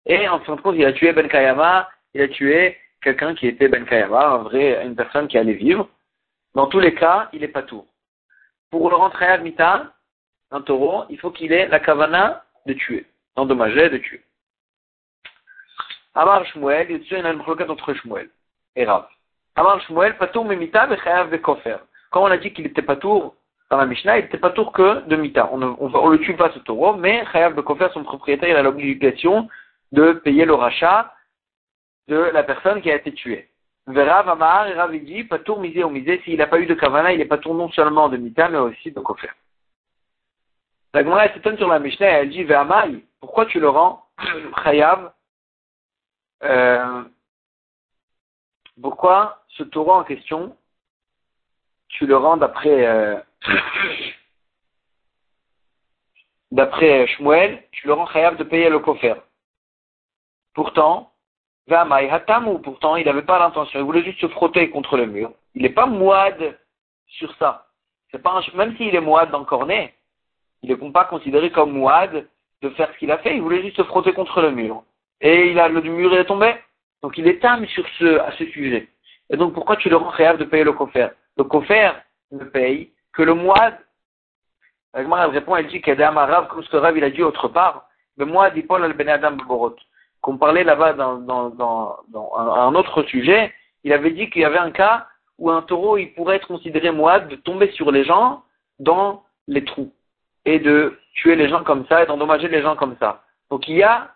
Et 0.05 0.29
en 0.29 0.41
fin 0.41 0.57
de 0.57 0.61
compte, 0.61 0.77
il 0.77 0.85
a 0.85 0.93
tué 0.93 1.13
Ben 1.13 1.29
Kayama, 1.29 1.89
il 2.13 2.21
a 2.21 2.29
tué 2.29 2.77
quelqu'un 3.03 3.35
qui 3.35 3.47
était 3.47 3.69
Ben 3.69 3.87
Kayama, 3.87 4.27
un 4.27 4.39
vrai, 4.39 4.85
une 4.85 4.97
personne 4.97 5.29
qui 5.29 5.39
allait 5.39 5.55
vivre. 5.55 5.89
Dans 6.55 6.67
tous 6.67 6.81
les 6.81 6.95
cas, 6.95 7.29
il 7.33 7.43
est 7.43 7.49
pas 7.49 7.63
tout. 7.63 7.87
Pour 8.71 8.91
le 8.91 8.97
rentrer 8.97 9.27
à 9.27 9.39
Mita, 9.39 9.93
un 10.51 10.61
taureau, 10.61 11.05
il 11.11 11.19
faut 11.19 11.31
qu'il 11.31 11.53
ait 11.53 11.69
la 11.69 11.81
kavana 11.81 12.45
de 12.67 12.75
tuer, 12.75 13.07
d'endommager, 13.37 13.89
de 13.89 13.99
tuer. 13.99 14.23
Amar 16.15 16.45
Shmuel, 16.47 16.87
il 16.91 17.07
y 17.07 17.15
a 17.15 17.33
une 17.33 17.41
requête 17.41 17.71
entre 17.71 17.93
Shmuel 17.95 18.31
et 18.77 18.85
Rav. 18.85 19.07
Amar 19.57 19.81
Shmuel, 19.83 20.17
patour 20.17 20.45
mimita, 20.45 20.87
de 20.87 21.37
kofer. 21.37 21.79
Quand 22.11 22.23
on 22.23 22.27
a 22.27 22.37
dit 22.37 22.53
qu'il 22.53 22.67
était 22.67 22.83
patour 22.83 23.35
dans 23.71 23.79
la 23.79 23.87
Mishnah, 23.87 24.19
il 24.19 24.25
n'était 24.25 24.39
pas 24.39 24.51
tour 24.51 24.73
que 24.73 25.01
de 25.09 25.17
Mita. 25.17 25.49
On 25.51 25.59
ne 25.59 26.13
le 26.13 26.21
tue 26.21 26.37
pas 26.37 26.53
ce 26.53 26.61
taureau, 26.61 26.95
mais 26.95 27.25
Chayav 27.33 27.55
Bekofer, 27.55 27.89
son 27.93 28.05
propriétaire, 28.05 28.49
il 28.49 28.57
a 28.57 28.63
l'obligation 28.63 29.49
de 29.91 30.13
payer 30.13 30.45
le 30.45 30.55
rachat 30.55 31.13
de 32.07 32.17
la 32.17 32.45
personne 32.45 32.83
qui 32.83 32.91
a 32.93 32.97
été 32.97 33.13
tuée. 33.13 33.49
Verav 33.89 34.29
Amar 34.29 34.69
et 34.69 34.75
Rav 34.75 34.97
dit, 34.97 35.25
pas 35.25 35.41
tour 35.41 35.61
misé 35.61 35.83
ou 35.83 35.91
misé, 35.91 36.21
s'il 36.25 36.39
n'a 36.39 36.47
pas 36.47 36.61
eu 36.61 36.67
de 36.67 36.75
Kavana, 36.75 37.13
il 37.13 37.19
n'est 37.19 37.25
pas 37.25 37.39
tour 37.39 37.55
non 37.55 37.71
seulement 37.71 38.09
de 38.09 38.17
Mita, 38.17 38.49
mais 38.49 38.59
aussi 38.59 38.93
de 38.93 39.01
Kofer. 39.01 39.33
La 40.93 41.03
Gemara 41.03 41.29
s'étonne 41.33 41.59
sur 41.59 41.67
la 41.67 41.81
Mishnah 41.81 42.07
et 42.07 42.23
elle 42.23 42.31
dit, 42.31 42.45
Ve'amai, 42.45 43.05
pourquoi 43.21 43.47
tu 43.47 43.59
le 43.59 43.69
rends 43.69 44.05
Chayav 44.63 45.13
euh, 46.45 47.05
Pourquoi 48.81 49.43
ce 49.49 49.63
taureau 49.63 49.93
en 49.93 50.05
question, 50.05 50.57
tu 51.89 52.07
le 52.07 52.17
rends 52.17 52.37
d'après 52.37 52.87
euh, 52.87 53.21
d'après 56.51 57.07
Shmuel, 57.09 57.63
tu 57.73 57.87
le 57.87 57.93
rends 57.93 58.07
Chayav 58.07 58.37
de 58.37 58.45
payer 58.45 58.69
le 58.69 58.79
Kofer. 58.79 59.15
Pourtant, 60.55 61.13
Ve'amai 61.67 62.11
Hatamu, 62.11 62.61
pourtant 62.61 62.97
il 62.97 63.07
n'avait 63.07 63.23
pas 63.23 63.39
l'intention, 63.39 63.81
il 63.81 63.85
voulait 63.85 64.05
juste 64.05 64.21
se 64.21 64.29
frotter 64.29 64.71
contre 64.71 64.97
le 64.97 65.07
mur. 65.07 65.33
Il 65.55 65.63
n'est 65.63 65.71
pas 65.71 65.87
moide 65.87 66.59
sur 67.07 67.35
ça. 67.37 67.67
C'est 68.11 68.23
pas 68.23 68.41
même 68.55 68.77
s'il 68.77 68.95
est 68.95 69.01
moide 69.01 69.31
dans 69.31 69.45
cornet, 69.45 69.95
il 70.63 70.71
n'est 70.71 70.93
pas 70.93 71.05
considéré 71.05 71.51
comme 71.51 71.73
mouad 71.73 72.29
de 72.63 72.71
faire 72.71 72.93
ce 72.93 72.99
qu'il 72.99 73.11
a 73.11 73.19
fait, 73.19 73.35
il 73.35 73.43
voulait 73.43 73.63
juste 73.63 73.77
se 73.77 73.85
frotter 73.85 74.13
contre 74.13 74.41
le 74.41 74.51
mur. 74.51 74.85
Et 75.21 75.51
il 75.51 75.59
a, 75.59 75.69
le 75.69 75.81
mur 75.81 76.17
est 76.17 76.25
tombé. 76.25 76.55
Donc 77.03 77.19
il 77.19 77.27
est 77.27 77.45
âme 77.45 77.67
sur 77.67 77.87
ce, 77.99 78.19
à 78.21 78.33
ce 78.33 78.47
sujet. 78.47 78.89
Et 79.31 79.37
donc 79.37 79.55
pourquoi 79.55 79.77
tu 79.77 79.89
le 79.89 79.97
rends 79.97 80.11
réel 80.11 80.37
de 80.39 80.45
payer 80.45 80.65
le 80.65 80.73
coffre 80.73 81.11
Le 81.37 81.45
coffre 81.45 81.95
ne 82.33 82.45
paye 82.45 82.93
que 83.13 83.23
le 83.23 83.35
mouad. 83.35 83.79
elle 84.95 85.07
répond, 85.07 85.57
elle 85.57 85.69
dit 85.69 85.81
qu'Adam 85.81 86.17
Arav, 86.17 86.49
comme 86.49 86.63
ce 86.63 86.71
que 86.71 86.77
Rav 86.77 86.97
il 86.97 87.05
a 87.05 87.11
dit 87.11 87.23
autre 87.23 87.49
part, 87.49 87.89
le 88.17 88.27
mouad 88.27 88.55
Paul 88.67 88.85
al 88.85 88.93
ben 88.95 89.09
Adam 89.09 89.33
Borot. 89.33 89.77
Qu'on 90.21 90.39
parlait 90.39 90.65
là-bas 90.65 90.95
dans, 90.95 91.19
dans, 91.19 91.51
dans, 91.51 91.99
un, 92.37 92.75
autre 92.75 93.03
sujet, 93.03 93.53
il 93.83 93.93
avait 93.93 94.13
dit 94.13 94.31
qu'il 94.31 94.43
y 94.43 94.45
avait 94.47 94.59
un 94.59 94.71
cas 94.71 95.07
où 95.39 95.51
un 95.51 95.63
taureau, 95.63 95.99
il 95.99 96.15
pourrait 96.15 96.37
être 96.37 96.49
considéré 96.49 96.91
mouad 96.91 97.29
de 97.29 97.37
tomber 97.37 97.71
sur 97.73 97.91
les 97.91 98.05
gens 98.05 98.43
dans 98.79 99.25
les 99.47 99.65
trous 99.65 99.93
et 100.45 100.59
de 100.59 100.99
tuer 101.15 101.37
les 101.37 101.49
gens 101.49 101.63
comme 101.65 101.87
ça 101.87 102.03
et 102.03 102.07
d'endommager 102.07 102.49
les 102.49 102.63
gens 102.63 102.77
comme 102.77 102.97
ça. 102.99 103.23
Donc 103.51 103.69
il 103.69 103.77
y 103.77 103.83
a 103.83 104.11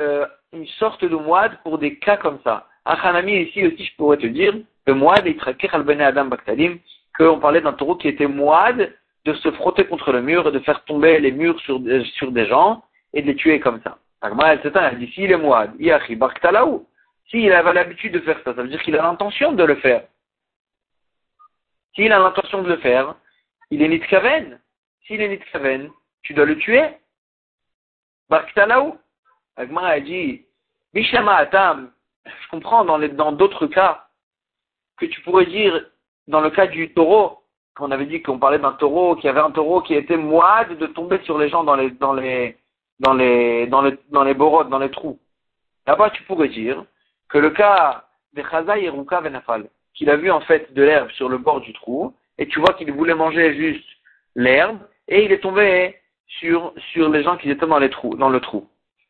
euh, 0.00 0.26
une 0.52 0.66
sorte 0.66 1.04
de 1.04 1.16
moide 1.16 1.58
pour 1.62 1.78
des 1.78 1.98
cas 1.98 2.16
comme 2.16 2.38
ça. 2.44 2.66
Hanami 2.84 3.42
ici 3.42 3.66
aussi, 3.66 3.84
je 3.84 3.96
pourrais 3.96 4.16
te 4.16 4.26
dire, 4.26 4.54
le 4.86 4.94
moide, 4.94 5.26
il 5.26 5.68
al 5.72 5.82
bene 5.82 6.02
Adam 6.02 6.26
Baktalim, 6.26 6.78
qu'on 7.16 7.40
parlait 7.40 7.60
d'un 7.60 7.72
taureau 7.72 7.96
qui 7.96 8.08
était 8.08 8.26
moide 8.26 8.94
de 9.24 9.34
se 9.34 9.50
frotter 9.52 9.86
contre 9.86 10.12
le 10.12 10.22
mur 10.22 10.46
et 10.46 10.52
de 10.52 10.60
faire 10.60 10.84
tomber 10.84 11.18
les 11.18 11.32
murs 11.32 11.58
sur, 11.60 11.80
sur 12.14 12.30
des 12.30 12.46
gens 12.46 12.84
et 13.12 13.22
de 13.22 13.26
les 13.26 13.36
tuer 13.36 13.58
comme 13.58 13.80
ça. 13.82 13.98
Agma, 14.20 14.60
s'éteint, 14.62 14.88
elle 14.88 14.98
dit, 14.98 15.10
s'il 15.12 15.30
est 15.30 15.36
moide, 15.36 15.72
yachi 15.78 16.14
baktalaou. 16.14 16.86
S'il 17.28 17.52
avait 17.52 17.72
l'habitude 17.72 18.12
de 18.12 18.20
faire 18.20 18.38
ça, 18.44 18.54
ça 18.54 18.62
veut 18.62 18.68
dire 18.68 18.82
qu'il 18.82 18.96
a 18.96 19.02
l'intention 19.02 19.52
de 19.52 19.64
le 19.64 19.74
faire. 19.76 20.04
S'il 21.94 22.12
a 22.12 22.18
l'intention 22.18 22.62
de 22.62 22.68
le 22.68 22.76
faire, 22.76 23.16
il 23.70 23.82
est 23.82 23.88
nitkaven. 23.88 24.60
S'il 25.06 25.20
est 25.20 25.28
Nitkaven, 25.28 25.90
tu 26.22 26.34
dois 26.34 26.46
le 26.46 26.58
tuer. 26.58 26.84
Barktalaou. 28.28 28.98
Agma 29.56 29.86
a 29.86 30.00
dit, 30.00 30.44
Bishama 30.92 31.34
Atam, 31.34 31.90
je 32.24 32.48
comprends 32.50 32.84
dans 32.84 32.98
dans 32.98 33.32
d'autres 33.32 33.66
cas 33.66 34.06
que 34.98 35.06
tu 35.06 35.20
pourrais 35.22 35.46
dire, 35.46 35.84
dans 36.28 36.40
le 36.40 36.50
cas 36.50 36.66
du 36.66 36.92
taureau, 36.92 37.38
qu'on 37.76 37.90
avait 37.90 38.06
dit 38.06 38.22
qu'on 38.22 38.38
parlait 38.38 38.58
d'un 38.58 38.72
taureau, 38.72 39.16
qu'il 39.16 39.26
y 39.26 39.28
avait 39.28 39.40
un 39.40 39.50
taureau 39.50 39.82
qui 39.82 39.94
était 39.94 40.16
moide 40.16 40.78
de 40.78 40.86
tomber 40.86 41.20
sur 41.24 41.38
les 41.38 41.48
gens 41.48 41.64
dans 41.64 41.76
les, 41.76 41.90
dans 41.90 42.14
les, 42.14 42.56
dans 43.00 43.14
les, 43.14 43.66
dans 43.66 43.82
les, 43.82 43.98
dans 44.10 44.24
les 44.24 44.34
borodes, 44.34 44.70
dans 44.70 44.78
les 44.78 44.90
trous. 44.90 45.18
Là-bas, 45.86 46.10
tu 46.10 46.22
pourrais 46.24 46.48
dire 46.48 46.84
que 47.28 47.38
le 47.38 47.50
cas 47.50 48.04
de 48.32 48.42
Chaza 48.42 48.78
et 48.78 48.88
Ruka 48.88 49.20
Venafal, 49.20 49.68
qu'il 49.94 50.10
a 50.10 50.16
vu 50.16 50.30
en 50.30 50.40
fait 50.40 50.72
de 50.74 50.82
l'herbe 50.82 51.10
sur 51.12 51.28
le 51.28 51.38
bord 51.38 51.60
du 51.60 51.72
trou, 51.72 52.14
et 52.38 52.46
tu 52.46 52.60
vois 52.60 52.74
qu'il 52.74 52.90
voulait 52.92 53.14
manger 53.14 53.54
juste 53.54 53.88
l'herbe, 54.34 54.78
et 55.08 55.24
il 55.24 55.32
est 55.32 55.40
tombé 55.40 55.96
sur, 56.26 56.72
sur 56.92 57.08
les 57.08 57.22
gens 57.22 57.36
qui 57.36 57.50
étaient 57.50 57.66
dans, 57.66 57.78
les 57.78 57.90
trous, 57.90 58.16
dans 58.16 58.28
le 58.28 58.40
trou. 58.40 58.68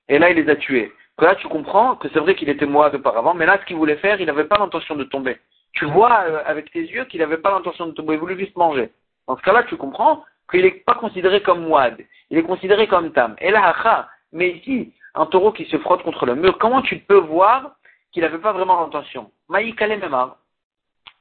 Et 0.08 0.18
là, 0.18 0.30
il 0.30 0.36
les 0.36 0.50
a 0.50 0.56
tués. 0.56 0.92
là, 1.20 1.34
tu 1.34 1.48
comprends 1.48 1.96
que 1.96 2.08
c'est 2.12 2.20
vrai 2.20 2.34
qu'il 2.34 2.48
était 2.48 2.66
moide 2.66 2.94
auparavant, 2.94 3.34
mais 3.34 3.46
là, 3.46 3.58
ce 3.60 3.66
qu'il 3.66 3.76
voulait 3.76 3.96
faire, 3.96 4.20
il 4.20 4.26
n'avait 4.26 4.44
pas 4.44 4.58
l'intention 4.58 4.94
de 4.94 5.04
tomber. 5.04 5.38
Tu 5.72 5.84
vois 5.84 6.24
euh, 6.26 6.42
avec 6.46 6.70
tes 6.70 6.80
yeux 6.80 7.04
qu'il 7.04 7.20
n'avait 7.20 7.38
pas 7.38 7.50
l'intention 7.50 7.86
de 7.86 7.92
tomber, 7.92 8.14
il 8.14 8.20
voulait 8.20 8.38
juste 8.38 8.56
manger. 8.56 8.90
Dans 9.26 9.36
ce 9.36 9.42
cas-là, 9.42 9.64
tu 9.64 9.76
comprends 9.76 10.24
qu'il 10.50 10.62
n'est 10.62 10.70
pas 10.70 10.94
considéré 10.94 11.42
comme 11.42 11.66
moide, 11.66 12.04
il 12.30 12.38
est 12.38 12.42
considéré 12.42 12.86
comme 12.86 13.12
tam. 13.12 13.34
Et 13.40 13.50
là, 13.50 14.08
mais 14.32 14.50
ici, 14.50 14.92
un 15.14 15.26
taureau 15.26 15.52
qui 15.52 15.64
se 15.66 15.78
frotte 15.78 16.02
contre 16.02 16.26
le 16.26 16.34
mur, 16.34 16.58
comment 16.58 16.82
tu 16.82 16.98
peux 16.98 17.18
voir 17.18 17.76
qu'il 18.12 18.22
n'avait 18.22 18.38
pas 18.38 18.52
vraiment 18.52 18.80
l'intention? 18.80 19.30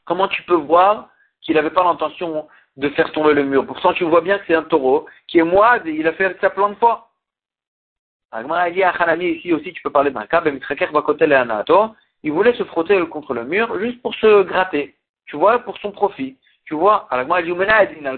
Comment 0.06 0.28
tu 0.28 0.44
peux 0.44 0.56
voir 0.56 1.10
qu'il 1.42 1.56
n'avait 1.56 1.70
pas 1.70 1.84
l'intention 1.84 2.48
de 2.78 2.90
faire 2.90 3.12
tomber 3.12 3.34
le 3.34 3.44
mur? 3.44 3.66
Pourtant, 3.66 3.94
tu 3.94 4.04
vois 4.04 4.22
bien 4.22 4.38
que 4.38 4.46
c'est 4.48 4.56
un 4.56 4.64
taureau 4.64 5.06
qui 5.28 5.40
est 5.40 5.44
moide, 5.44 5.84
il 5.86 6.08
a 6.08 6.14
fait 6.14 6.38
ça 6.42 6.50
plein 6.50 6.70
de 6.70 6.76
fois. 6.76 7.10
Agmara 8.32 8.70
dit 8.72 8.84
à 8.84 8.90
Hanami 8.90 9.26
ici 9.32 9.54
aussi, 9.54 9.74
tu 9.74 9.82
peux 9.82 9.90
parler 9.90 10.12
d'un 10.12 10.26
cas, 10.26 10.44
il 12.24 12.32
voulait 12.32 12.56
se 12.56 12.64
frotter 12.64 13.00
contre 13.08 13.34
le 13.34 13.46
mur 13.46 13.80
juste 13.80 14.02
pour 14.02 14.14
se 14.16 14.44
gratter. 14.44 14.96
Tu 15.28 15.38
vois, 15.38 15.60
pour 15.60 15.78
son 15.78 15.92
profit. 15.92 16.38
Tu 16.66 16.74
vois, 16.74 17.08
Agmara 17.12 17.42
dit, 17.42 17.54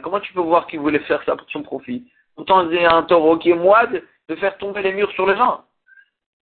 comment 0.01 0.19
tu 0.19 0.33
peux 0.33 0.41
voir 0.41 0.67
qu'il 0.67 0.79
voulait 0.79 0.99
faire 0.99 1.21
ça 1.23 1.35
pour 1.35 1.49
son 1.49 1.61
profit? 1.61 2.05
Pourtant, 2.35 2.69
c'est 2.69 2.85
un 2.85 3.03
taureau 3.03 3.37
qui 3.37 3.51
est 3.51 3.55
moide 3.55 4.03
de 4.29 4.35
faire 4.35 4.57
tomber 4.57 4.81
les 4.81 4.93
murs 4.93 5.11
sur 5.11 5.27
les 5.27 5.35
gens. 5.35 5.63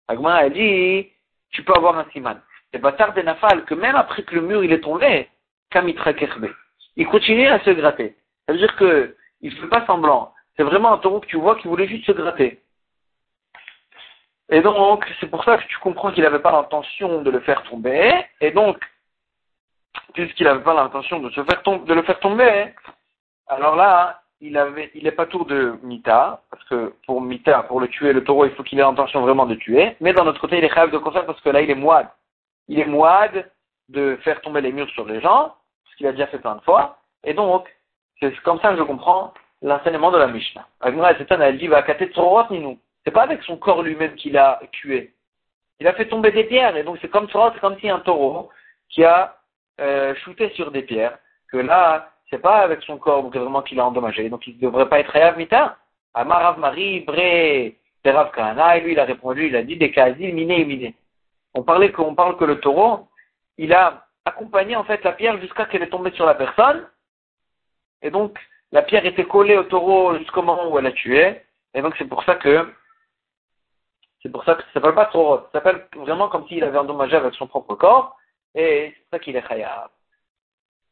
Agmara 0.07 0.37
a 0.37 0.49
dit, 0.49 1.07
tu 1.51 1.63
peux 1.63 1.73
avoir 1.73 1.97
un 1.97 2.05
siman. 2.11 2.39
C'est 2.71 2.79
bâtard 2.79 3.13
des 3.13 3.23
nafal 3.23 3.63
que 3.65 3.73
même 3.73 3.95
après 3.95 4.23
que 4.23 4.35
le 4.35 4.41
mur 4.41 4.63
il 4.63 4.73
est 4.73 4.81
tombé, 4.81 5.29
kamitra 5.71 6.11
il 6.97 7.07
continue 7.07 7.47
à 7.47 7.59
se 7.59 7.69
gratter. 7.71 8.15
Ça 8.45 8.53
veut 8.53 8.59
dire 8.59 8.75
que 8.75 9.15
il 9.41 9.53
ne 9.53 9.59
fait 9.61 9.67
pas 9.67 9.85
semblant. 9.85 10.33
C'est 10.55 10.63
vraiment 10.63 10.93
un 10.93 10.97
taureau 10.97 11.19
que 11.19 11.27
tu 11.27 11.37
vois 11.37 11.55
qui 11.55 11.67
voulait 11.67 11.87
juste 11.87 12.05
se 12.05 12.11
gratter. 12.11 12.61
Et 14.49 14.61
donc, 14.61 15.05
c'est 15.19 15.29
pour 15.29 15.43
ça 15.43 15.57
que 15.57 15.67
tu 15.67 15.77
comprends 15.79 16.11
qu'il 16.11 16.23
n'avait 16.23 16.39
pas 16.39 16.51
l'intention 16.51 17.21
de 17.21 17.31
le 17.31 17.39
faire 17.39 17.63
tomber. 17.63 18.13
Et 18.41 18.51
donc, 18.51 18.77
puisqu'il 20.13 20.45
n'avait 20.45 20.63
pas 20.63 20.73
l'intention 20.73 21.19
de, 21.19 21.29
se 21.31 21.43
faire 21.43 21.61
de 21.63 21.93
le 21.93 22.03
faire 22.03 22.19
tomber, 22.19 22.73
alors 23.47 23.75
là, 23.75 24.21
il 24.41 24.57
avait, 24.57 24.91
il 24.93 25.03
n'est 25.05 25.11
pas 25.11 25.25
tour 25.25 25.45
de 25.45 25.79
Mita, 25.81 26.41
parce 26.51 26.63
que 26.65 26.93
pour 27.05 27.21
Mita, 27.21 27.63
pour 27.63 27.79
le 27.79 27.87
tuer, 27.87 28.13
le 28.13 28.23
taureau, 28.23 28.45
il 28.45 28.51
faut 28.51 28.63
qu'il 28.63 28.79
ait 28.79 28.83
l'intention 28.83 29.21
vraiment 29.21 29.45
de 29.45 29.55
tuer. 29.55 29.95
Mais 30.01 30.13
d'un 30.13 30.27
autre 30.27 30.41
côté, 30.41 30.57
il 30.57 30.63
est 30.63 30.73
rêve 30.73 30.91
de 30.91 30.97
concert 30.97 31.25
parce 31.25 31.41
que 31.41 31.49
là, 31.49 31.61
il 31.61 31.69
est 31.69 31.75
moide. 31.75 32.07
Il 32.67 32.79
est 32.79 32.85
moide 32.85 33.49
de 33.89 34.17
faire 34.23 34.41
tomber 34.41 34.61
les 34.61 34.71
murs 34.71 34.89
sur 34.89 35.05
les 35.05 35.21
gens 35.21 35.53
qu'il 35.95 36.07
a 36.07 36.11
déjà 36.11 36.27
fait 36.27 36.39
plein 36.39 36.55
de 36.55 36.61
fois. 36.61 36.97
Et 37.23 37.33
donc, 37.33 37.67
c'est 38.19 38.35
comme 38.41 38.59
ça 38.59 38.71
que 38.71 38.77
je 38.77 38.83
comprends 38.83 39.33
l'enseignement 39.61 40.11
de 40.11 40.17
la 40.17 40.27
Mishnah. 40.27 40.67
Agmara 40.81 41.13
elle 41.13 41.57
dit, 41.57 41.67
va 41.67 41.83
nous. 42.51 42.79
C'est 43.05 43.11
pas 43.11 43.23
avec 43.23 43.43
son 43.43 43.57
corps 43.57 43.83
lui-même 43.83 44.15
qu'il 44.15 44.37
a 44.37 44.59
tué. 44.71 45.13
Il 45.79 45.87
a 45.87 45.93
fait 45.93 46.07
tomber 46.07 46.31
des 46.31 46.45
pierres. 46.45 46.75
Et 46.75 46.83
donc, 46.83 46.97
c'est 47.01 47.09
comme 47.09 47.27
c'est 47.31 47.59
comme 47.59 47.79
si 47.79 47.89
un 47.89 47.99
taureau 47.99 48.49
qui 48.89 49.03
a 49.03 49.37
euh, 49.79 50.15
shooté 50.15 50.49
sur 50.51 50.71
des 50.71 50.81
pierres, 50.81 51.17
que 51.51 51.57
là, 51.57 52.11
c'est 52.29 52.41
pas 52.41 52.59
avec 52.59 52.81
son 52.83 52.97
corps 52.97 53.29
vraiment 53.29 53.61
qu'il 53.61 53.79
a 53.79 53.85
endommagé. 53.85 54.29
Donc, 54.29 54.47
il 54.47 54.55
ne 54.55 54.61
devrait 54.61 54.89
pas 54.89 54.99
être 54.99 55.15
Hayav 55.15 55.37
Mita. 55.37 55.77
Amarav 56.15 56.57
Marie, 56.57 57.01
Bré, 57.01 57.77
Terav 58.01 58.31
Kahana, 58.31 58.77
et 58.77 58.81
lui, 58.81 58.93
il 58.93 58.99
a 58.99 59.03
répondu, 59.03 59.47
il 59.47 59.55
a 59.55 59.63
dit, 59.63 59.75
des 59.75 59.91
Kazil, 59.91 60.33
miné, 60.33 60.63
miné. 60.63 60.95
On 61.53 61.63
parlait 61.63 61.91
qu'on 61.91 62.15
parle 62.15 62.37
que 62.37 62.45
le 62.45 62.59
taureau, 62.61 63.07
il 63.57 63.73
a 63.73 64.07
accompagner 64.23 64.75
en 64.75 64.83
fait 64.85 65.03
la 65.03 65.11
pierre 65.11 65.39
jusqu'à 65.39 65.65
qu'elle 65.65 65.83
est 65.83 65.89
tombée 65.89 66.11
sur 66.11 66.25
la 66.25 66.35
personne. 66.35 66.87
Et 68.01 68.09
donc, 68.09 68.39
la 68.71 68.81
pierre 68.81 69.05
était 69.05 69.25
collée 69.25 69.57
au 69.57 69.63
taureau 69.63 70.17
jusqu'au 70.17 70.41
moment 70.41 70.71
où 70.71 70.79
elle 70.79 70.87
a 70.87 70.91
tué. 70.91 71.41
Et 71.73 71.81
donc, 71.81 71.95
c'est 71.97 72.07
pour 72.07 72.23
ça 72.23 72.35
que, 72.35 72.73
c'est 74.25 74.31
pour 74.31 74.43
ça 74.43 74.55
que 74.55 74.63
ça 74.63 74.67
s'appelle 74.73 74.95
pas 74.95 75.05
taureau. 75.05 75.37
Ça 75.37 75.59
s'appelle 75.59 75.85
vraiment 75.95 76.29
comme 76.29 76.47
s'il 76.47 76.63
avait 76.63 76.79
endommagé 76.79 77.15
avec 77.15 77.35
son 77.35 77.45
propre 77.45 77.75
corps. 77.75 78.17
Et 78.55 78.87
c'est 78.87 79.01
pour 79.01 79.09
ça 79.11 79.19
qu'il 79.19 79.35
est 79.35 79.47
khayab. 79.47 79.89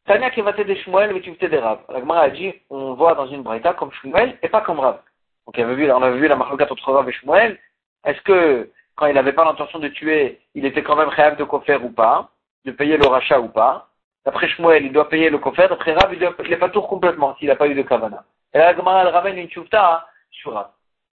Tania 0.06 0.30
va 0.44 0.54
t'aider 0.54 0.76
Shmuel, 0.76 1.20
tu 1.20 1.32
des 1.32 1.58
Rav. 1.58 1.80
La 1.90 2.00
Gemara 2.00 2.22
a 2.22 2.30
dit, 2.30 2.54
on 2.70 2.94
voit 2.94 3.16
dans 3.16 3.26
une 3.26 3.42
braïta 3.42 3.74
comme 3.74 3.92
Shmuel 3.92 4.38
et 4.44 4.50
pas 4.50 4.62
comme 4.62 4.80
Rav. 4.80 5.00
Donc, 5.48 5.56
on 5.58 5.64
avait 5.64 5.74
vu, 5.74 5.92
on 5.92 6.04
avait 6.04 6.20
vu 6.20 6.28
la 6.28 6.36
marloquette 6.36 6.72
entre 6.72 6.92
Rav 6.92 7.10
et 7.10 7.12
Shmuel. 7.12 7.58
Est-ce 8.06 8.22
que, 8.22 8.70
quand 8.96 9.08
il 9.08 9.16
n'avait 9.16 9.34
pas 9.34 9.46
l'intention 9.46 9.80
de 9.80 9.88
tuer, 9.88 10.40
il 10.54 10.68
était 10.68 10.84
quand 10.84 10.96
même 10.96 11.10
khayab 11.10 11.36
de 11.36 11.44
kofer 11.44 11.78
ou 11.78 11.90
pas? 11.90 12.30
de 12.66 12.72
payer 12.72 12.98
le 12.98 13.08
rachat 13.08 13.40
ou 13.40 13.50
pas? 13.50 13.90
D'après 14.26 14.48
Shmuel, 14.48 14.86
il 14.86 14.94
doit 14.94 15.10
payer 15.10 15.32
le 15.32 15.40
kofer. 15.40 15.68
D'après 15.70 15.94
Rav, 15.94 16.14
il 16.14 16.20
n'est 16.20 16.58
pas 16.58 16.70
tout 16.70 16.84
complètement 16.84 17.36
s'il 17.38 17.48
n'a 17.48 17.56
pas 17.56 17.68
eu 17.68 17.74
de 17.74 17.82
kavana. 17.82 18.26
Et 18.54 18.60
là, 18.60 18.76
Gemara, 18.76 19.02
elle 19.02 19.08
ramène 19.08 19.40
une 19.40 19.50
chufta 19.50 20.08
sur 20.30 20.54
Rav. 20.54 20.70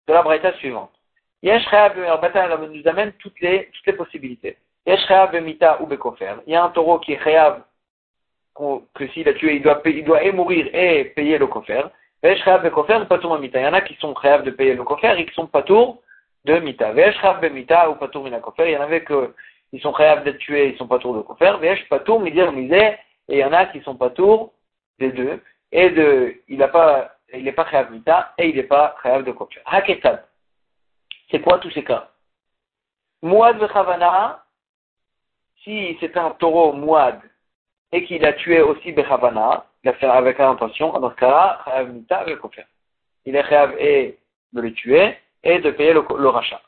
De 0.08 0.14
la 0.14 0.24
braïta 0.24 0.54
suivante. 0.54 0.95
Nous 1.46 2.88
amène 2.88 3.12
toutes 3.20 3.40
les, 3.40 3.70
toutes 3.72 3.86
les 3.86 3.94
possibilités. 3.94 4.58
Il 4.88 4.96
y 6.48 6.56
a 6.56 6.64
un 6.64 6.70
taureau 6.70 6.98
qui 7.00 7.14
est 7.14 7.24
chayav 7.24 7.62
que 8.56 9.08
s'il 9.10 9.30
a 9.30 9.34
tué, 9.34 9.58
il 9.58 9.62
doit, 9.62 9.80
il 9.86 10.04
doit 10.04 10.24
et 10.24 10.32
mourir 10.32 10.68
et 10.74 11.06
payer 11.16 11.38
le 11.38 11.46
mita. 11.46 11.92
Il 12.24 13.64
y 13.64 13.68
en 13.68 13.74
a 13.74 13.82
qui 13.82 13.96
sont 13.96 14.16
chayav 14.16 14.44
de 14.44 14.52
payer 14.52 14.74
le 14.74 14.84
coffre 14.84 15.06
et 15.06 15.26
qui 15.26 15.34
sont 15.36 15.46
patour 15.46 16.02
de 16.46 16.58
mita. 16.60 16.92
Mita 16.94 17.90
ou 17.92 17.96
patour. 17.96 18.28
Il 18.28 18.34
y 18.34 18.78
en 18.78 18.82
avait 18.82 19.04
que, 19.04 19.36
ils 19.72 19.82
sont 19.82 19.94
chayav 19.94 20.24
d'être 20.24 20.40
tués, 20.40 20.70
ils 20.70 20.78
sont 20.78 20.88
patour 20.88 21.16
de 21.16 21.22
coffre. 21.22 21.58
Vesh 21.60 21.88
patour 21.90 22.22
midir 22.22 22.52
misé. 22.52 22.98
Et 23.28 23.38
il 23.38 23.40
y 23.40 23.44
en 23.44 23.54
a 23.54 23.68
qui 23.68 23.82
sont 23.82 23.96
patour 23.96 24.52
des 24.98 25.12
deux. 25.12 25.44
Et 25.72 25.92
de, 25.92 26.36
il 26.48 26.58
n'a 26.58 26.70
pas, 26.70 27.12
il 27.34 27.44
n'est 27.44 27.52
pas 27.52 27.66
chayav 27.70 27.92
mita 27.92 28.34
et 28.40 28.50
il 28.50 28.56
n'est 28.56 28.64
pas 28.64 28.96
chayav 29.04 29.24
de 29.24 29.32
coffre. 29.32 29.52
Haketad. 29.66 30.24
C'est 31.30 31.42
quoi 31.42 31.60
tous 31.60 31.72
ces 31.72 31.84
cas? 31.84 32.10
Mouad 33.22 33.58
Bechavana, 33.58 34.44
si 35.64 35.98
c'est 36.00 36.16
un 36.18 36.32
taureau 36.32 36.74
Mouad 36.74 37.20
et 37.92 38.06
qu'il 38.06 38.24
a 38.26 38.34
tué 38.34 38.62
aussi 38.62 38.92
Bechavana, 38.92 39.66
il 39.84 39.90
a 39.90 39.94
fait 39.94 40.06
avec 40.06 40.40
intention, 40.40 40.92
dans 41.00 41.10
ce 41.10 41.16
cas-là, 41.16 41.62
avec 41.66 42.40
Il 43.26 43.36
est 43.36 43.44
Chayav 43.44 43.76
et 43.80 44.20
de 44.54 44.62
le 44.62 44.74
tuer 44.74 45.18
et 45.44 45.60
de 45.60 45.72
payer 45.72 45.94
le, 45.94 46.30
rachat. 46.30 46.62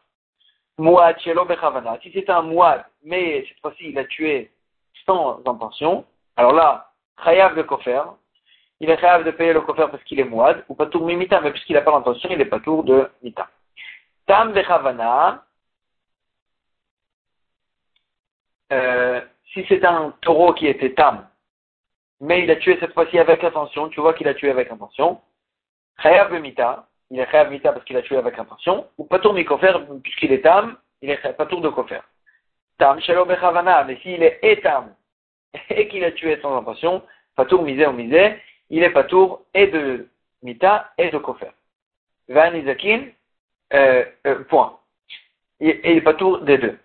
Mouad 0.77 1.19
Shelo 1.19 1.45
Bechavana, 1.45 1.99
si 2.01 2.11
c'est 2.11 2.29
un 2.29 2.41
Mouad, 2.41 2.85
mais 3.03 3.45
cette 3.47 3.59
fois-ci 3.59 3.89
il 3.89 3.99
a 3.99 4.05
tué 4.05 4.51
sans 5.05 5.39
intention, 5.45 6.05
alors 6.35 6.53
là, 6.53 6.91
Chayav 7.23 7.55
de 7.55 7.61
Kofer, 7.61 8.01
il 8.79 8.89
est 8.89 8.99
Chayav 8.99 9.23
de 9.23 9.31
payer 9.31 9.53
le 9.53 9.61
Kofer 9.61 9.87
parce 9.91 10.03
qu'il 10.03 10.19
est 10.19 10.23
Mouad, 10.23 10.63
ou 10.69 10.75
Patour 10.75 11.05
Mimita, 11.05 11.41
mais 11.41 11.51
puisqu'il 11.51 11.73
n'a 11.73 11.81
pas 11.81 11.91
l'intention, 11.91 12.29
il 12.31 12.41
est 12.41 12.45
Patour 12.45 12.83
de 12.83 13.09
Mita. 13.21 13.47
Tam 14.27 14.51
Bechavana, 14.51 15.45
euh, 18.73 19.21
si 19.53 19.65
c'est 19.69 19.85
un 19.85 20.13
taureau 20.21 20.53
qui 20.53 20.67
était 20.67 20.93
tam, 20.93 21.27
mais 22.19 22.43
il 22.43 22.51
a 22.51 22.57
tué 22.57 22.77
cette 22.81 22.93
fois-ci 22.93 23.17
avec 23.17 23.41
intention, 23.43 23.87
tu 23.87 24.01
vois 24.01 24.13
qu'il 24.13 24.27
a 24.27 24.33
tué 24.33 24.49
avec 24.49 24.69
intention, 24.69 25.21
Chayav 26.03 26.33
Mita, 26.33 26.87
il 27.09 27.19
est 27.21 27.31
Chayav 27.31 27.49
Mita 27.49 27.71
parce 27.71 27.85
qu'il 27.85 27.95
a 27.95 28.01
tué 28.01 28.17
avec 28.17 28.37
intention, 28.37 28.87
ou 28.97 29.05
Patour 29.05 29.33
Mikofer, 29.33 29.73
puisqu'il 30.03 30.33
est 30.33 30.41
tam, 30.41 30.77
il 31.01 31.09
est 31.09 31.33
Patour 31.37 31.61
de 31.61 31.69
Kofer. 31.69 32.01
Tam 32.77 32.99
Shelo 32.99 33.23
Bechavana, 33.23 33.85
mais 33.85 33.95
s'il 34.01 34.21
est 34.21 34.39
etam, 34.43 34.93
et 35.69 35.87
qu'il 35.87 36.03
a 36.03 36.11
tué 36.11 36.37
sans 36.41 36.57
intention, 36.57 37.01
Patour 37.37 37.63
Misé 37.63 37.87
ou 37.87 37.93
Misé, 37.93 38.35
il 38.69 38.83
est 38.83 38.89
Patour 38.89 39.45
et 39.53 39.67
de 39.67 40.09
Mita 40.43 40.91
et 40.97 41.11
de 41.11 41.17
Kofer. 41.17 41.51
Van 42.27 42.53
Izakin, 42.53 43.05
euh, 43.73 44.05
euh, 44.25 44.43
point. 44.45 44.79
Et 45.59 45.91
il 45.91 45.97
est 45.97 46.01
Patour 46.01 46.39
des 46.41 46.57
deux. 46.57 46.77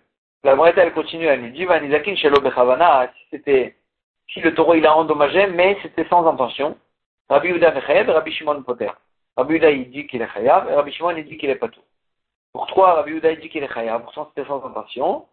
La 0.43 0.55
Breta, 0.55 0.83
elle 0.83 0.93
continue, 0.93 1.25
elle 1.25 1.41
nous 1.41 1.51
dit, 1.51 1.65
Vanizakin 1.65 2.15
Shelo 2.15 2.41
Bechavana, 2.41 3.09
si 3.15 3.23
c'était, 3.31 3.77
si 4.27 4.41
le 4.41 4.53
taureau 4.53 4.73
il 4.73 4.85
a 4.85 4.95
endommagé, 4.95 5.47
mais 5.47 5.77
c'était 5.81 6.07
sans 6.09 6.27
intention. 6.27 6.77
Rabbi 7.29 7.49
Yuda 7.49 7.71
Vechayev 7.71 8.09
Rabbi 8.09 8.31
Shimon 8.31 8.61
Poter. 8.63 8.91
Rabbi 9.37 9.53
Yuda, 9.53 9.71
il 9.71 9.89
dit 9.89 10.05
qu'il 10.07 10.21
est 10.21 10.27
Chayav, 10.33 10.69
et 10.69 10.75
Rabbi 10.75 10.91
Shimon, 10.91 11.13
dit 11.13 11.37
qu'il 11.37 11.49
est 11.49 11.55
Patou. 11.55 11.79
Pourquoi 12.51 12.95
Rabbi 12.95 13.11
Yuda, 13.11 13.35
dit 13.35 13.49
qu'il 13.49 13.63
est 13.63 13.73
Chayav, 13.73 14.03
pourtant 14.03 14.29
c'était 14.29 14.47
sans 14.47 14.63
intention. 14.65 15.25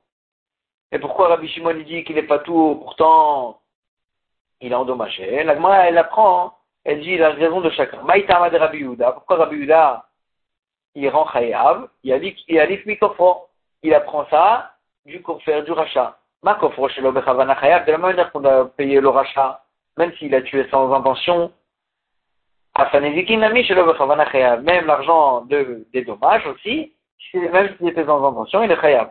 Et 0.92 0.98
pourquoi 0.98 1.28
Rabbi 1.28 1.48
Shimon, 1.48 1.74
dit 1.74 2.04
qu'il 2.04 2.18
est 2.18 2.22
Patou, 2.22 2.76
pourtant 2.76 3.60
il 4.60 4.72
a 4.72 4.78
endommagé? 4.78 5.42
La 5.42 5.54
Gemara, 5.56 5.88
elle 5.88 5.98
apprend, 5.98 6.54
elle 6.84 7.00
dit 7.00 7.16
la 7.18 7.30
raison 7.30 7.60
de 7.60 7.70
chacun. 7.70 8.02
Maïtama 8.02 8.50
de 8.50 8.58
Rabbi 8.58 8.78
Yuda. 8.78 9.12
Pourquoi 9.12 9.38
Rabbi 9.38 9.56
Yuda, 9.56 10.06
il 10.94 11.08
rend 11.08 11.26
Chayav, 11.32 11.88
il 12.02 12.12
a 12.12 12.18
dit 12.18 12.34
qu'il 12.34 12.58
a 12.58 12.66
dit 12.66 12.78
Il 13.82 13.94
apprend 13.94 14.26
ça 14.30 14.72
du 15.06 15.22
faire 15.44 15.64
du 15.64 15.72
rachat. 15.72 16.16
Ma 16.42 16.54
de 16.54 17.90
la 17.90 17.98
manière 17.98 18.32
qu'on 18.32 18.44
a 18.44 18.64
payé 18.64 19.00
le 19.00 19.08
rachat, 19.08 19.62
même 19.98 20.12
s'il 20.14 20.34
a 20.34 20.42
tué 20.42 20.66
sans 20.70 20.92
intention, 20.92 21.52
même 22.78 24.86
l'argent 24.86 25.42
de, 25.42 25.86
des 25.92 26.04
dommages 26.04 26.46
aussi, 26.46 26.92
même 27.34 27.76
s'il 27.76 27.88
était 27.88 28.06
sans 28.06 28.26
intention, 28.26 28.62
il 28.62 28.70
est 28.70 28.80
khayab. 28.80 29.10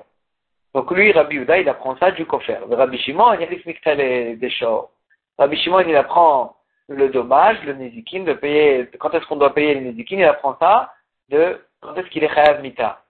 Donc 0.73 0.91
lui, 0.91 1.11
Rabbi 1.11 1.37
Uda, 1.37 1.59
il 1.59 1.69
apprend 1.69 1.95
ça 1.97 2.11
du 2.11 2.25
kofer. 2.25 2.57
Rabbi 2.69 2.97
Shimon, 2.99 3.33
il 3.33 3.43
a 3.43 3.95
des 3.95 4.49
shors. 4.49 4.89
Rabbi 5.37 5.57
Shimon, 5.57 5.81
il 5.81 5.95
apprend 5.95 6.55
le 6.87 7.09
dommage, 7.09 7.63
le 7.63 7.73
nezikin, 7.73 8.23
de 8.23 8.33
payer, 8.33 8.89
quand 8.99 9.13
est-ce 9.13 9.25
qu'on 9.27 9.35
doit 9.35 9.53
payer 9.53 9.75
le 9.75 9.81
nezikin, 9.81 10.17
il 10.17 10.25
apprend 10.25 10.57
ça 10.59 10.93
de 11.29 11.59
quand 11.81 11.95
est-ce 11.95 12.09
qu'il 12.09 12.23
est 12.23 12.33
khayab 12.33 12.61
mita. 12.61 13.01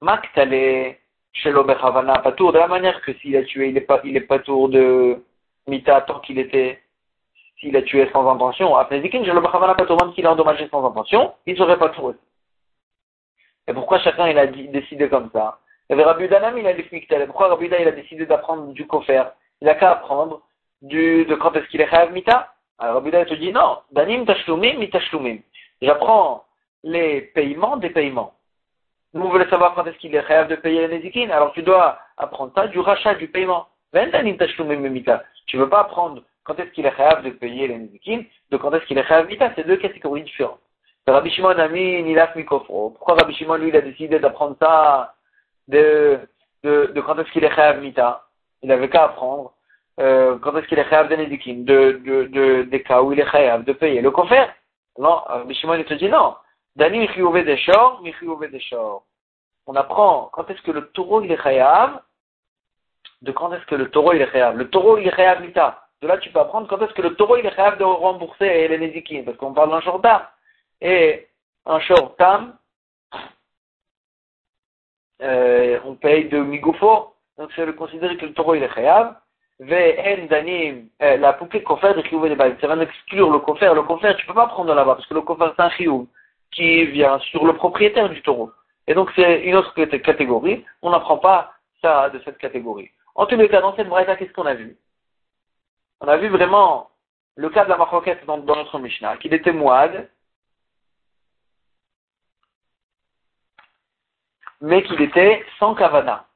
Maktale, 0.00 0.96
Shelo 1.32 1.64
Bechavana 1.64 2.18
Patour, 2.20 2.52
de 2.52 2.58
la 2.58 2.68
manière 2.68 3.00
que 3.02 3.12
s'il 3.14 3.36
a 3.36 3.42
tué, 3.44 3.68
il 3.68 3.76
est 3.76 3.82
pas, 3.82 4.00
il 4.04 4.16
est 4.16 4.22
Patour 4.22 4.68
de 4.68 5.22
Mita 5.66 6.00
tant 6.02 6.20
qu'il 6.20 6.38
était, 6.38 6.82
s'il 7.58 7.76
a 7.76 7.82
tué 7.82 8.08
sans 8.12 8.28
intention. 8.30 8.74
Après 8.76 9.00
Zikin, 9.02 9.24
Shelo 9.24 9.40
Bechavana 9.40 9.74
Patour, 9.74 10.02
même 10.02 10.14
s'il 10.14 10.26
a 10.26 10.32
endommagé 10.32 10.68
sans 10.68 10.84
intention, 10.86 11.34
il 11.46 11.56
serait 11.56 11.78
Patour 11.78 12.04
aussi. 12.04 12.18
Et 13.68 13.72
pourquoi 13.72 14.00
chacun 14.00 14.28
il 14.28 14.38
a 14.38 14.46
décidé 14.46 15.08
comme 15.08 15.30
ça? 15.32 15.58
Il 15.90 16.00
Rabbi 16.00 16.28
Danam, 16.28 16.56
il 16.56 16.66
a 16.66 16.72
dit 16.72 16.84
Pourquoi 17.26 17.48
Rabbi 17.48 17.66
il 17.66 17.74
a 17.74 17.92
décidé 17.92 18.26
d'apprendre 18.26 18.72
du 18.72 18.86
kofer? 18.86 19.24
Il 19.60 19.68
a 19.68 19.74
qu'à 19.74 19.92
apprendre 19.92 20.40
du, 20.82 21.24
de 21.24 21.34
quand 21.34 21.54
est-ce 21.56 21.66
qu'il 21.66 21.80
est 21.80 21.88
Chayav 21.88 22.12
Mita? 22.12 22.54
Alors 22.78 22.94
Rabbi 22.94 23.10
te 23.10 23.34
dit 23.34 23.52
non, 23.52 23.78
Danim 23.92 24.24
Tashlumim 24.24 24.78
Mitashloumim. 24.78 25.38
J'apprends 25.82 26.44
les 26.82 27.20
paiements 27.22 27.76
des 27.76 27.90
paiements. 27.90 28.34
Nous, 29.12 29.22
on 29.22 29.28
voulait 29.28 29.48
savoir 29.48 29.74
quand 29.74 29.84
est-ce 29.86 29.98
qu'il 29.98 30.14
est 30.14 30.20
rêve 30.20 30.48
de 30.48 30.56
payer 30.56 30.86
les 30.86 30.98
Nezikin. 30.98 31.30
Alors, 31.30 31.52
tu 31.52 31.62
dois 31.62 31.98
apprendre 32.16 32.52
ça 32.54 32.68
du 32.68 32.78
rachat, 32.78 33.14
du 33.14 33.26
paiement. 33.28 33.66
Tu 33.92 33.98
ne 33.98 35.60
veux 35.60 35.68
pas 35.68 35.80
apprendre 35.80 36.22
quand 36.44 36.58
est-ce 36.58 36.70
qu'il 36.70 36.86
est 36.86 36.90
rêve 36.90 37.24
de 37.24 37.30
payer 37.30 37.66
les 37.66 37.78
Nezikin, 37.78 38.22
de 38.50 38.56
quand 38.56 38.72
est-ce 38.72 38.84
qu'il 38.86 38.98
est 38.98 39.02
rêve 39.02 39.26
Mita. 39.26 39.52
C'est 39.56 39.66
deux 39.66 39.76
catégories 39.76 40.22
différentes. 40.22 40.60
Rabbi 41.08 41.30
Shimon 41.30 41.58
a 41.58 41.68
mis 41.68 42.02
Nilaf 42.04 42.36
Mikofro. 42.36 42.90
Pourquoi 42.90 43.16
Rabbi 43.16 43.34
Shimon, 43.34 43.56
lui, 43.56 43.70
il 43.70 43.76
a 43.76 43.80
décidé 43.80 44.20
d'apprendre 44.20 44.56
ça 44.60 45.14
de, 45.66 46.20
quand 46.62 47.18
est-ce 47.18 47.32
qu'il 47.32 47.42
est 47.42 47.48
rêve 47.48 47.80
Mita 47.80 48.26
Il 48.62 48.70
avait 48.70 48.88
qu'à 48.88 49.04
apprendre 49.04 49.52
euh, 49.98 50.38
quand 50.38 50.56
est-ce 50.56 50.68
qu'il 50.68 50.78
est 50.78 50.82
rêve 50.82 51.08
de 51.08 51.16
Nezikin, 51.16 51.64
de, 51.64 52.00
de, 52.04 52.24
de, 52.24 52.62
des 52.62 52.82
cas 52.82 53.02
où 53.02 53.12
il 53.12 53.18
est 53.18 53.24
rêve 53.24 53.64
de 53.64 53.72
payer 53.72 54.00
le 54.00 54.12
coffre. 54.12 54.34
Non, 54.98 55.16
Rabbi 55.26 55.54
Shimon, 55.54 55.74
il 55.74 55.84
te 55.84 55.94
dit 55.94 56.08
non. 56.08 56.36
Dani 56.76 57.06
des 57.06 57.56
shor, 57.56 58.02
des 58.02 58.60
shor. 58.60 59.04
On 59.66 59.74
apprend 59.74 60.30
quand 60.32 60.48
est-ce 60.50 60.62
que 60.62 60.70
le 60.70 60.88
taureau 60.88 61.22
il 61.22 61.32
est 61.32 61.42
chayav, 61.42 62.00
de 63.22 63.32
quand 63.32 63.52
est-ce 63.52 63.66
que 63.66 63.74
le 63.74 63.90
taureau 63.90 64.12
il 64.12 64.22
est 64.22 64.30
chayav. 64.30 64.56
Le 64.56 64.70
taureau 64.70 64.98
il 64.98 65.08
est 65.08 65.14
chayav 65.14 65.42
mita. 65.42 65.86
De 66.00 66.06
là 66.06 66.18
tu 66.18 66.30
peux 66.30 66.40
apprendre 66.40 66.68
quand 66.68 66.80
est-ce 66.80 66.94
que 66.94 67.02
le 67.02 67.14
taureau 67.14 67.36
il 67.36 67.46
est 67.46 67.54
chayav 67.54 67.78
de 67.78 67.84
rembourser 67.84 68.68
les 68.68 68.78
nézikim, 68.78 69.24
parce 69.24 69.36
qu'on 69.36 69.52
parle 69.52 69.70
d'un 69.70 69.80
short 69.80 70.04
Et 70.80 71.28
un 71.66 71.80
short 71.80 72.16
tam, 72.16 72.56
euh, 75.22 75.78
on 75.84 75.94
paye 75.96 76.28
de 76.28 76.38
migofo, 76.38 77.14
donc 77.36 77.50
c'est 77.54 77.66
le 77.66 77.74
considérer 77.74 78.16
que 78.16 78.26
le 78.26 78.32
taureau 78.32 78.54
il 78.54 78.62
est 78.62 78.74
chayav. 78.74 79.16
Euh, 79.62 81.16
la 81.18 81.34
poupée 81.34 81.62
kofer 81.62 81.92
de 81.92 82.00
chiyuv 82.02 82.26
des 82.28 82.60
Ça 82.60 82.66
va 82.66 82.82
exclure 82.82 83.30
le 83.30 83.40
kofer. 83.40 83.74
Le 83.74 83.82
kofer, 83.82 84.16
tu 84.16 84.24
peux 84.24 84.32
pas 84.32 84.46
prendre 84.46 84.72
là-bas, 84.72 84.94
parce 84.94 85.06
que 85.06 85.12
le 85.12 85.20
kofer 85.20 85.52
c'est 85.54 85.62
un 85.62 85.70
chiyuv 85.70 86.06
qui 86.52 86.86
vient 86.86 87.18
sur 87.20 87.46
le 87.46 87.54
propriétaire 87.54 88.08
du 88.08 88.22
taureau. 88.22 88.52
Et 88.86 88.94
donc 88.94 89.10
c'est 89.14 89.42
une 89.42 89.54
autre 89.56 89.72
catégorie. 89.98 90.64
On 90.82 90.90
n'apprend 90.90 91.18
pas 91.18 91.52
ça 91.80 92.10
de 92.10 92.20
cette 92.24 92.38
catégorie. 92.38 92.90
En 93.14 93.26
tous 93.26 93.36
les 93.36 93.48
cas, 93.48 93.60
dans 93.60 93.74
cette 93.76 93.88
braïta, 93.88 94.16
qu'est-ce 94.16 94.32
qu'on 94.32 94.46
a 94.46 94.54
vu? 94.54 94.76
On 96.00 96.08
a 96.08 96.16
vu 96.16 96.28
vraiment 96.28 96.90
le 97.36 97.50
cas 97.50 97.64
de 97.64 97.70
la 97.70 97.76
maroquette 97.76 98.24
dans, 98.26 98.38
notre 98.38 98.78
Mishnah, 98.78 99.16
qu'il 99.18 99.34
était 99.34 99.52
moide, 99.52 100.10
mais 104.60 104.82
qu'il 104.82 105.00
était 105.02 105.44
sans 105.58 105.74
kavana. 105.74 106.26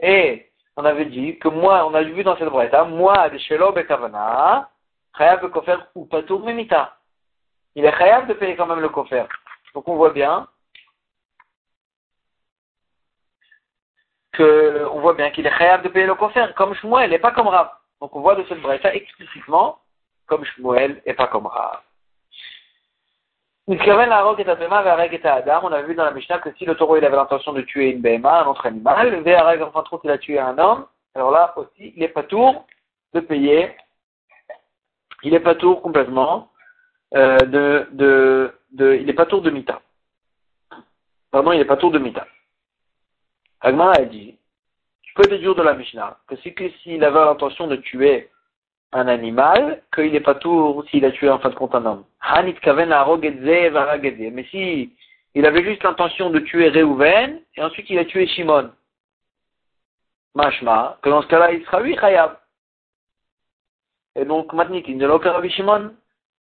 Et 0.00 0.50
on 0.76 0.84
avait 0.84 1.06
dit 1.06 1.38
que 1.38 1.48
moi, 1.48 1.86
on 1.86 1.94
a 1.94 2.02
vu 2.02 2.22
dans 2.22 2.36
cette 2.36 2.48
braïta, 2.48 2.84
moide 2.84 3.38
shelo 3.38 3.76
et 3.76 3.86
kavana, 3.86 4.70
chayav 5.16 5.50
kofer 5.50 5.78
ou 5.94 6.06
patour 6.06 6.44
memita. 6.44 6.96
Il 7.74 7.84
est 7.84 7.96
chayav 7.98 8.26
de 8.26 8.34
payer 8.34 8.56
quand 8.56 8.66
même 8.66 8.80
le 8.80 8.88
kofer. 8.88 9.26
Donc 9.76 9.86
on 9.88 9.96
voit 9.96 10.10
bien 10.10 10.48
que 14.32 14.84
voit 15.00 15.12
bien 15.12 15.30
qu'il 15.30 15.46
est 15.46 15.58
chayav 15.58 15.82
de 15.82 15.90
payer 15.90 16.06
le 16.06 16.14
kofer, 16.14 16.46
comme 16.56 16.72
Shmuel 16.76 17.12
et 17.12 17.18
pas 17.18 17.32
comme 17.32 17.48
Rav. 17.48 17.68
Donc 18.00 18.16
on 18.16 18.22
voit 18.22 18.36
de 18.36 18.44
cette 18.48 18.62
braïta 18.62 18.94
explicitement 18.94 19.78
comme 20.24 20.46
Shmuel 20.46 21.02
et 21.04 21.12
pas 21.12 21.26
comme 21.26 21.46
Rav. 21.46 21.82
On 23.66 23.74
a 23.74 23.76
vu 25.82 25.94
dans 25.94 26.04
la 26.04 26.12
Mishnah 26.12 26.38
que 26.38 26.54
si 26.54 26.64
le 26.64 26.74
taureau 26.74 26.96
il 26.96 27.04
avait 27.04 27.16
l'intention 27.16 27.52
de 27.52 27.60
tuer 27.60 27.90
une 27.90 28.00
béma, 28.00 28.44
un 28.44 28.46
autre 28.46 28.64
animal, 28.64 29.10
le 29.10 29.62
enfin 29.62 29.82
trop 29.82 30.00
il 30.04 30.10
a 30.10 30.16
tué 30.16 30.38
un 30.38 30.56
homme, 30.56 30.86
alors 31.14 31.32
là 31.32 31.52
aussi 31.58 31.92
il 31.94 32.00
n'est 32.00 32.08
pas 32.08 32.22
tour 32.22 32.64
de 33.12 33.20
payer, 33.20 33.76
il 35.22 35.32
n'est 35.32 35.40
pas 35.40 35.54
tour 35.54 35.82
complètement 35.82 36.50
euh, 37.14 37.38
de, 37.38 38.52
de, 38.72 38.94
il 38.94 39.06
n'est 39.06 39.12
pas 39.12 39.26
tour 39.26 39.42
de 39.42 39.50
Mita. 39.50 39.80
Pardon, 41.30 41.52
il 41.52 41.58
n'est 41.58 41.64
pas 41.64 41.76
tour 41.76 41.90
de 41.90 41.98
Mita. 41.98 42.26
Agma 43.60 43.92
a 43.92 44.04
dit, 44.04 44.36
tu 45.02 45.14
peux 45.14 45.28
déduire 45.28 45.54
de 45.54 45.62
la 45.62 45.74
Mishnah 45.74 46.18
que 46.28 46.36
si 46.36 46.54
s'il 46.82 47.04
avait 47.04 47.24
l'intention 47.24 47.66
de 47.66 47.76
tuer 47.76 48.30
un 48.92 49.08
animal 49.08 49.82
qu'il 49.94 50.12
n'est 50.12 50.20
pas 50.20 50.34
tout 50.34 50.84
s'il 50.90 51.04
a 51.04 51.10
tué 51.10 51.28
en 51.28 51.38
fin 51.38 51.50
de 51.50 51.54
compte 51.54 51.74
un 51.74 51.84
homme. 51.84 52.04
Mais 52.34 52.56
si 54.50 54.92
il 55.34 55.44
avait 55.44 55.64
juste 55.64 55.82
l'intention 55.82 56.30
de 56.30 56.38
tuer 56.40 56.68
Réhouven, 56.68 57.40
et 57.56 57.62
ensuite 57.62 57.90
il 57.90 57.98
a 57.98 58.04
tué 58.04 58.26
Shimon. 58.26 58.70
Mashma, 60.34 60.98
que 61.02 61.08
dans 61.08 61.22
ce 61.22 61.28
cas-là, 61.28 61.52
il 61.52 61.64
sera 61.64 61.80
lui 61.80 61.96
Khayab. 61.96 62.36
Et 64.14 64.24
donc, 64.24 64.52
maintenant, 64.52 64.80
il 64.86 64.96
ne 64.96 65.06
l'a 65.06 65.48
Shimon. 65.48 65.94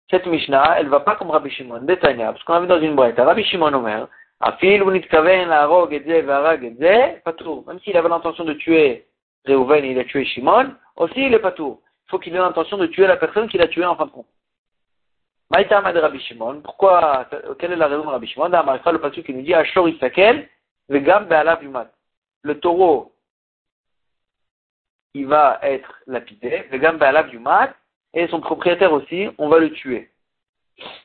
Cette 0.09 0.25
Mishnah, 0.25 0.79
elle 0.79 0.89
va 0.89 0.99
pas 0.99 1.15
comme 1.15 1.31
Rabbi 1.31 1.49
Shimon, 1.49 1.85
parce 1.85 2.43
qu'on 2.43 2.53
a 2.53 2.59
vu 2.59 2.67
dans 2.67 2.79
une 2.79 2.95
boîte. 2.95 3.17
Rabbi 3.17 3.43
Shimon 3.43 3.73
Omer, 3.73 4.07
Afil, 4.39 4.81
Unitkaven, 4.81 5.49
Arog, 5.49 5.93
Edze, 5.93 6.23
Varag, 6.25 6.63
Edze, 6.63 7.21
Patour. 7.23 7.65
Même 7.67 7.79
s'il 7.79 7.95
avait 7.97 8.09
l'intention 8.09 8.43
de 8.43 8.53
tuer 8.53 9.07
Réhouven 9.45 9.83
et 9.85 9.91
il 9.91 9.99
a 9.99 10.03
tué 10.03 10.25
Shimon, 10.25 10.75
aussi 10.97 11.25
il 11.25 11.33
est 11.33 11.39
Patour. 11.39 11.81
Il 12.07 12.11
faut 12.11 12.19
qu'il 12.19 12.35
ait 12.35 12.39
l'intention 12.39 12.77
de 12.77 12.87
tuer 12.87 13.07
la 13.07 13.17
personne 13.17 13.47
qu'il 13.47 13.61
a 13.61 13.67
tuée 13.67 13.85
en 13.85 13.95
fin 13.95 14.05
de 14.05 14.11
compte. 14.11 14.27
Maïtama 15.49 15.93
de 15.93 15.99
Rabbi 15.99 16.19
Shimon. 16.19 16.61
Pourquoi, 16.61 17.27
quelle 17.59 17.71
est 17.71 17.77
la 17.77 17.87
raison 17.87 18.03
de 18.03 18.09
Rabbi 18.09 18.27
Shimon? 18.27 18.49
Dans 18.49 18.63
le 18.63 18.99
passage 18.99 19.23
qui 19.23 19.33
nous 19.33 19.41
dit, 19.41 19.53
Ashor 19.53 19.89
Isakel, 19.89 20.47
Vegam 20.89 21.25
Be'alav 21.25 21.63
Yumat. 21.63 21.89
Le 22.43 22.59
taureau, 22.59 23.13
il 25.13 25.27
va 25.27 25.59
être 25.61 25.99
lapidé, 26.07 26.67
Vegam 26.71 26.97
Be'alav 26.97 27.33
Yumat, 27.33 27.73
et 28.13 28.27
son 28.27 28.39
propriétaire 28.41 28.93
aussi, 28.93 29.29
on 29.37 29.49
va 29.49 29.59
le 29.59 29.71
tuer. 29.71 30.09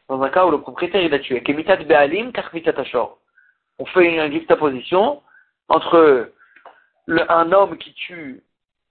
Dans 0.09 0.21
un 0.23 0.29
cas 0.31 0.47
où 0.47 0.51
le 0.51 0.61
propriétaire 0.61 1.03
il 1.03 1.12
a 1.14 1.18
tué. 1.18 1.42
Kemitat 1.42 1.77
Be'alim. 1.77 2.33
On 3.79 3.85
fait 3.87 4.14
une 4.14 4.33
juxtaposition 4.33 5.23
entre 5.68 6.33
un 7.09 7.53
homme 7.53 7.79
qui 7.79 7.92
tue 7.94 8.42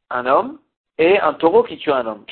un 0.10 0.26
homme 0.26 0.60
et 0.98 1.20
un 1.20 1.34
taureau 1.34 1.64
qui 1.64 1.78
tue 1.78 1.92
un 1.92 2.06
homme. 2.06 2.26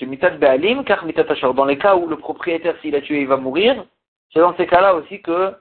Dans 1.56 1.66
les 1.66 1.78
cas 1.78 1.96
où 1.96 2.08
le 2.08 2.18
propriétaire, 2.18 2.76
s'il 2.82 2.96
a 2.96 3.02
tué, 3.02 3.22
il 3.22 3.28
va 3.28 3.38
mourir, 3.38 3.86
c'est 4.34 4.40
dans 4.40 4.56
ces 4.58 4.68
cas-là 4.68 4.96
aussi 4.96 5.22
que 5.22 5.54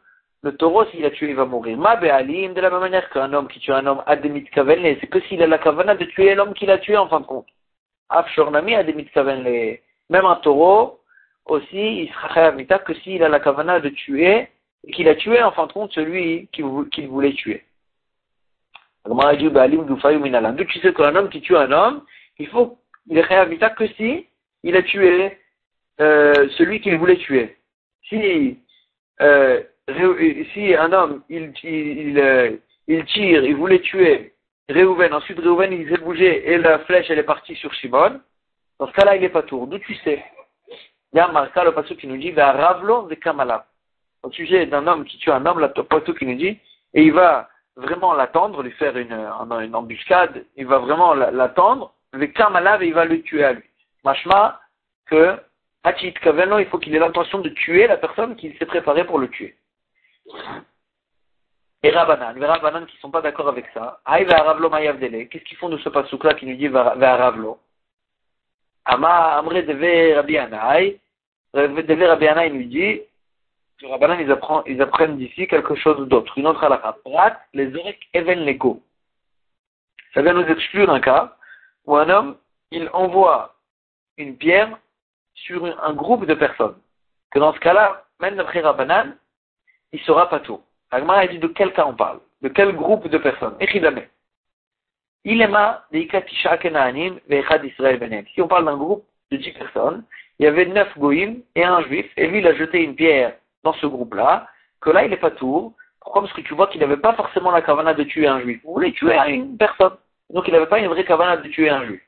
le 0.42 0.56
taureau, 0.56 0.84
s'il 0.86 1.04
a 1.04 1.10
tué, 1.10 1.30
il 1.30 1.36
va 1.36 1.46
mourir. 1.46 1.76
Ma 1.78 1.96
be'alim, 1.96 2.52
de 2.54 2.60
la 2.60 2.70
même 2.70 2.80
manière 2.80 3.08
qu'un 3.10 3.32
homme 3.32 3.48
qui 3.48 3.60
tue 3.60 3.72
un 3.72 3.86
homme, 3.86 4.02
a 4.06 4.16
des 4.16 4.46
c'est 5.00 5.06
que 5.06 5.20
s'il 5.22 5.42
a 5.42 5.46
la 5.46 5.58
kavana 5.58 5.94
de 5.94 6.04
tuer 6.04 6.34
l'homme 6.34 6.54
qu'il 6.54 6.70
a 6.70 6.78
tué 6.78 6.96
en 6.96 7.08
fin 7.08 7.20
de 7.20 7.26
compte. 7.26 7.46
Afshornami 8.10 8.74
a 8.74 8.84
des 8.84 8.92
Même 10.10 10.26
un 10.26 10.36
taureau, 10.36 11.00
aussi, 11.46 12.02
il 12.02 12.10
sera 12.12 12.52
mita 12.52 12.78
que 12.78 12.94
s'il 12.94 13.22
a 13.22 13.28
la 13.28 13.40
kavana 13.40 13.80
de 13.80 13.90
tuer, 13.90 14.48
et 14.86 14.92
qu'il 14.92 15.08
a 15.08 15.14
tué 15.14 15.42
en 15.42 15.52
fin 15.52 15.66
de 15.66 15.72
compte 15.72 15.92
celui 15.92 16.48
qu'il 16.52 17.08
voulait 17.08 17.32
tuer. 17.32 17.64
D'où 19.06 20.64
tu 20.64 20.78
sais 20.80 20.94
qu'un 20.94 21.16
homme 21.16 21.28
qui 21.28 21.40
tue 21.40 21.56
un 21.56 21.72
homme, 21.72 22.02
il 22.38 22.48
faut 22.48 22.78
il 23.06 23.18
est 23.18 23.22
réhabita 23.22 23.70
que 23.70 23.86
si 23.88 24.26
il 24.62 24.76
a 24.76 24.82
tué 24.82 25.38
euh, 26.00 26.48
celui 26.56 26.80
qu'il 26.80 26.96
voulait 26.96 27.18
tuer. 27.18 27.56
Si, 28.08 28.58
euh, 29.20 29.62
si 30.52 30.74
un 30.74 30.92
homme, 30.92 31.22
euh, 31.30 32.56
il, 32.88 33.04
tire, 33.04 33.44
il 33.44 33.56
voulait 33.56 33.80
tuer 33.80 34.32
Réhouven, 34.68 35.12
ensuite 35.12 35.38
Réhouven, 35.38 35.72
il 35.72 35.88
s'est 35.88 35.98
bougé 35.98 36.50
et 36.50 36.58
la 36.58 36.78
flèche, 36.80 37.10
elle 37.10 37.18
est 37.18 37.24
partie 37.24 37.54
sur 37.56 37.72
Shimon, 37.74 38.20
dans 38.78 38.86
ce 38.86 38.92
cas-là, 38.92 39.16
il 39.16 39.22
n'est 39.22 39.28
pas 39.28 39.42
tour. 39.42 39.66
D'où 39.66 39.78
tu 39.78 39.94
sais? 39.96 40.24
Il 41.12 41.18
y 41.18 41.20
a 41.20 41.28
Marca, 41.28 41.62
le 41.64 41.72
passage 41.72 41.96
qui 41.96 42.06
nous 42.06 42.16
dit, 42.16 42.32
va 42.32 42.52
Ravlo 42.52 43.06
de 43.08 43.14
Kamala. 43.14 43.66
Au 44.22 44.30
sujet 44.30 44.66
d'un 44.66 44.86
homme 44.86 45.04
qui 45.04 45.18
tue 45.18 45.30
un 45.30 45.44
homme, 45.46 45.60
le 45.60 45.68
passage 45.68 46.14
qui 46.16 46.26
nous 46.26 46.36
dit, 46.36 46.58
et 46.94 47.02
il 47.02 47.12
va 47.12 47.48
vraiment 47.76 48.14
l'attendre, 48.14 48.62
lui 48.62 48.72
faire 48.72 48.96
une, 48.96 49.14
embuscade, 49.74 50.44
il 50.56 50.66
va 50.66 50.78
vraiment 50.78 51.14
l'attendre, 51.14 51.92
avec 52.12 52.38
et 52.38 52.86
il 52.86 52.94
va 52.94 53.04
le 53.04 53.22
tuer 53.22 53.44
à 53.44 53.52
lui. 53.52 53.64
Machma, 54.04 54.60
que, 55.06 55.36
Hachit 55.82 56.14
Kaveno, 56.14 56.58
il 56.58 56.66
faut 56.66 56.78
qu'il 56.78 56.94
ait 56.94 56.98
l'intention 56.98 57.40
de 57.40 57.50
tuer 57.50 57.86
la 57.86 57.96
personne 57.96 58.36
qu'il 58.36 58.56
s'est 58.56 58.66
préparé 58.66 59.04
pour 59.04 59.18
le 59.18 59.28
tuer. 59.28 59.56
Et 61.82 61.90
Rabbanan, 61.90 62.34
les 62.38 62.46
Rabbanan 62.46 62.86
qui 62.86 62.96
ne 62.96 63.00
sont 63.00 63.10
pas 63.10 63.20
d'accord 63.20 63.48
avec 63.48 63.66
ça, 63.74 64.00
Aïe 64.06 64.26
Ravlo 64.26 64.70
Mayavdele, 64.70 65.28
qu'est-ce 65.28 65.44
qu'ils 65.44 65.58
font 65.58 65.68
de 65.68 65.76
ce 65.78 65.90
pasouk-là 65.90 66.34
qui 66.34 66.46
nous 66.46 66.56
dit 66.56 66.68
Ravlo? 66.68 67.58
Ama 68.84 69.38
Amre 69.38 69.62
Deve 69.62 70.14
Rabbi 70.16 70.38
Anaï, 70.38 71.00
Deve 71.54 72.02
Rabbi 72.02 72.26
Anaï 72.28 72.52
nous 72.52 72.64
dit, 72.64 73.00
les 73.84 73.90
Rabbanan 73.90 74.20
ils 74.20 74.30
apprennent, 74.30 74.62
ils 74.66 74.80
apprennent 74.80 75.16
d'ici 75.16 75.46
quelque 75.46 75.74
chose 75.74 76.08
d'autre, 76.08 76.38
une 76.38 76.46
autre 76.46 76.64
halakha. 76.64 76.96
Prat, 77.04 77.36
les 77.52 77.74
orek 77.76 77.98
even 78.14 78.44
lego. 78.44 78.80
Ça 80.14 80.22
vient 80.22 80.32
nous 80.32 80.46
exclure 80.46 80.90
un 80.90 81.00
cas 81.00 81.36
où 81.86 81.96
un 81.96 82.08
homme, 82.08 82.36
il 82.70 82.88
envoie 82.92 83.54
une 84.16 84.36
pierre 84.36 84.78
sur 85.34 85.64
un 85.82 85.92
groupe 85.92 86.24
de 86.24 86.34
personnes. 86.34 86.76
Que 87.30 87.38
dans 87.38 87.52
ce 87.52 87.58
cas-là, 87.60 88.04
même 88.20 88.36
d'après 88.36 88.60
Rabbanan, 88.60 89.16
il 89.92 90.00
sera 90.00 90.28
pas 90.28 90.40
tout. 90.40 90.62
Agmar, 90.90 91.24
il 91.24 91.30
dit 91.30 91.38
de 91.38 91.48
quel 91.48 91.72
cas 91.72 91.84
on 91.86 91.94
parle? 91.94 92.20
De 92.42 92.48
quel 92.48 92.72
groupe 92.72 93.08
de 93.08 93.18
personnes? 93.18 93.56
Echidame. 93.60 94.02
Si 95.26 95.32
on 98.42 98.48
parle 98.48 98.64
d'un 98.66 98.76
groupe 98.76 99.04
de 99.30 99.36
dix 99.38 99.52
personnes, 99.52 100.04
il 100.38 100.44
y 100.44 100.46
avait 100.46 100.66
neuf 100.66 100.98
goïms 100.98 101.42
et 101.54 101.64
un 101.64 101.80
juif, 101.82 102.10
et 102.16 102.26
lui, 102.26 102.40
il 102.40 102.46
a 102.46 102.54
jeté 102.54 102.82
une 102.82 102.94
pierre 102.94 103.34
dans 103.62 103.72
ce 103.74 103.86
groupe-là, 103.86 104.46
que 104.80 104.90
là, 104.90 105.04
il 105.04 105.12
est 105.12 105.16
pas 105.16 105.30
tour. 105.30 105.72
Pourquoi? 106.00 106.22
Parce 106.22 106.34
que 106.34 106.42
tu 106.42 106.52
vois 106.54 106.66
qu'il 106.66 106.80
n'avait 106.80 106.98
pas 106.98 107.14
forcément 107.14 107.50
la 107.50 107.62
cavana 107.62 107.94
de 107.94 108.04
tuer 108.04 108.26
un 108.26 108.40
juif. 108.40 108.60
Il 108.62 108.66
voulait 108.66 108.92
tuer 108.92 109.16
une 109.28 109.56
personne. 109.56 109.96
Donc 110.28 110.46
il 110.46 110.52
n'avait 110.52 110.66
pas 110.66 110.78
une 110.78 110.88
vraie 110.88 111.04
cavana 111.04 111.38
de 111.38 111.48
tuer 111.48 111.70
un 111.70 111.86
juif. 111.86 112.02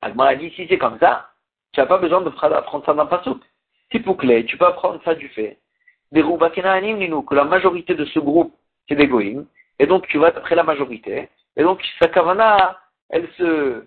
Agmar 0.00 0.28
a 0.28 0.34
dit, 0.34 0.50
si 0.50 0.66
c'est 0.68 0.78
comme 0.78 0.98
ça, 0.98 1.30
tu 1.72 1.78
n'as 1.78 1.86
pas 1.86 1.98
besoin 1.98 2.22
de 2.22 2.30
prendre 2.30 2.84
ça 2.84 2.94
d'un 2.94 3.06
pasouk. 3.06 3.40
C'est 3.92 4.00
bouclé, 4.00 4.44
tu 4.44 4.58
peux 4.58 4.66
apprendre 4.66 5.00
ça 5.04 5.14
du 5.14 5.28
fait. 5.28 5.58
Des 6.10 6.22
que 6.22 7.34
la 7.34 7.44
majorité 7.44 7.94
de 7.94 8.04
ce 8.04 8.18
groupe, 8.18 8.52
c'est 8.88 8.96
des 8.96 9.06
goïms, 9.06 9.46
et 9.78 9.86
donc 9.86 10.08
tu 10.08 10.18
vas 10.18 10.28
après 10.28 10.56
la 10.56 10.64
majorité, 10.64 11.28
et 11.56 11.62
donc 11.62 11.82
sa 11.98 12.08
kavana, 12.08 12.78
elle 13.10 13.28
se, 13.38 13.84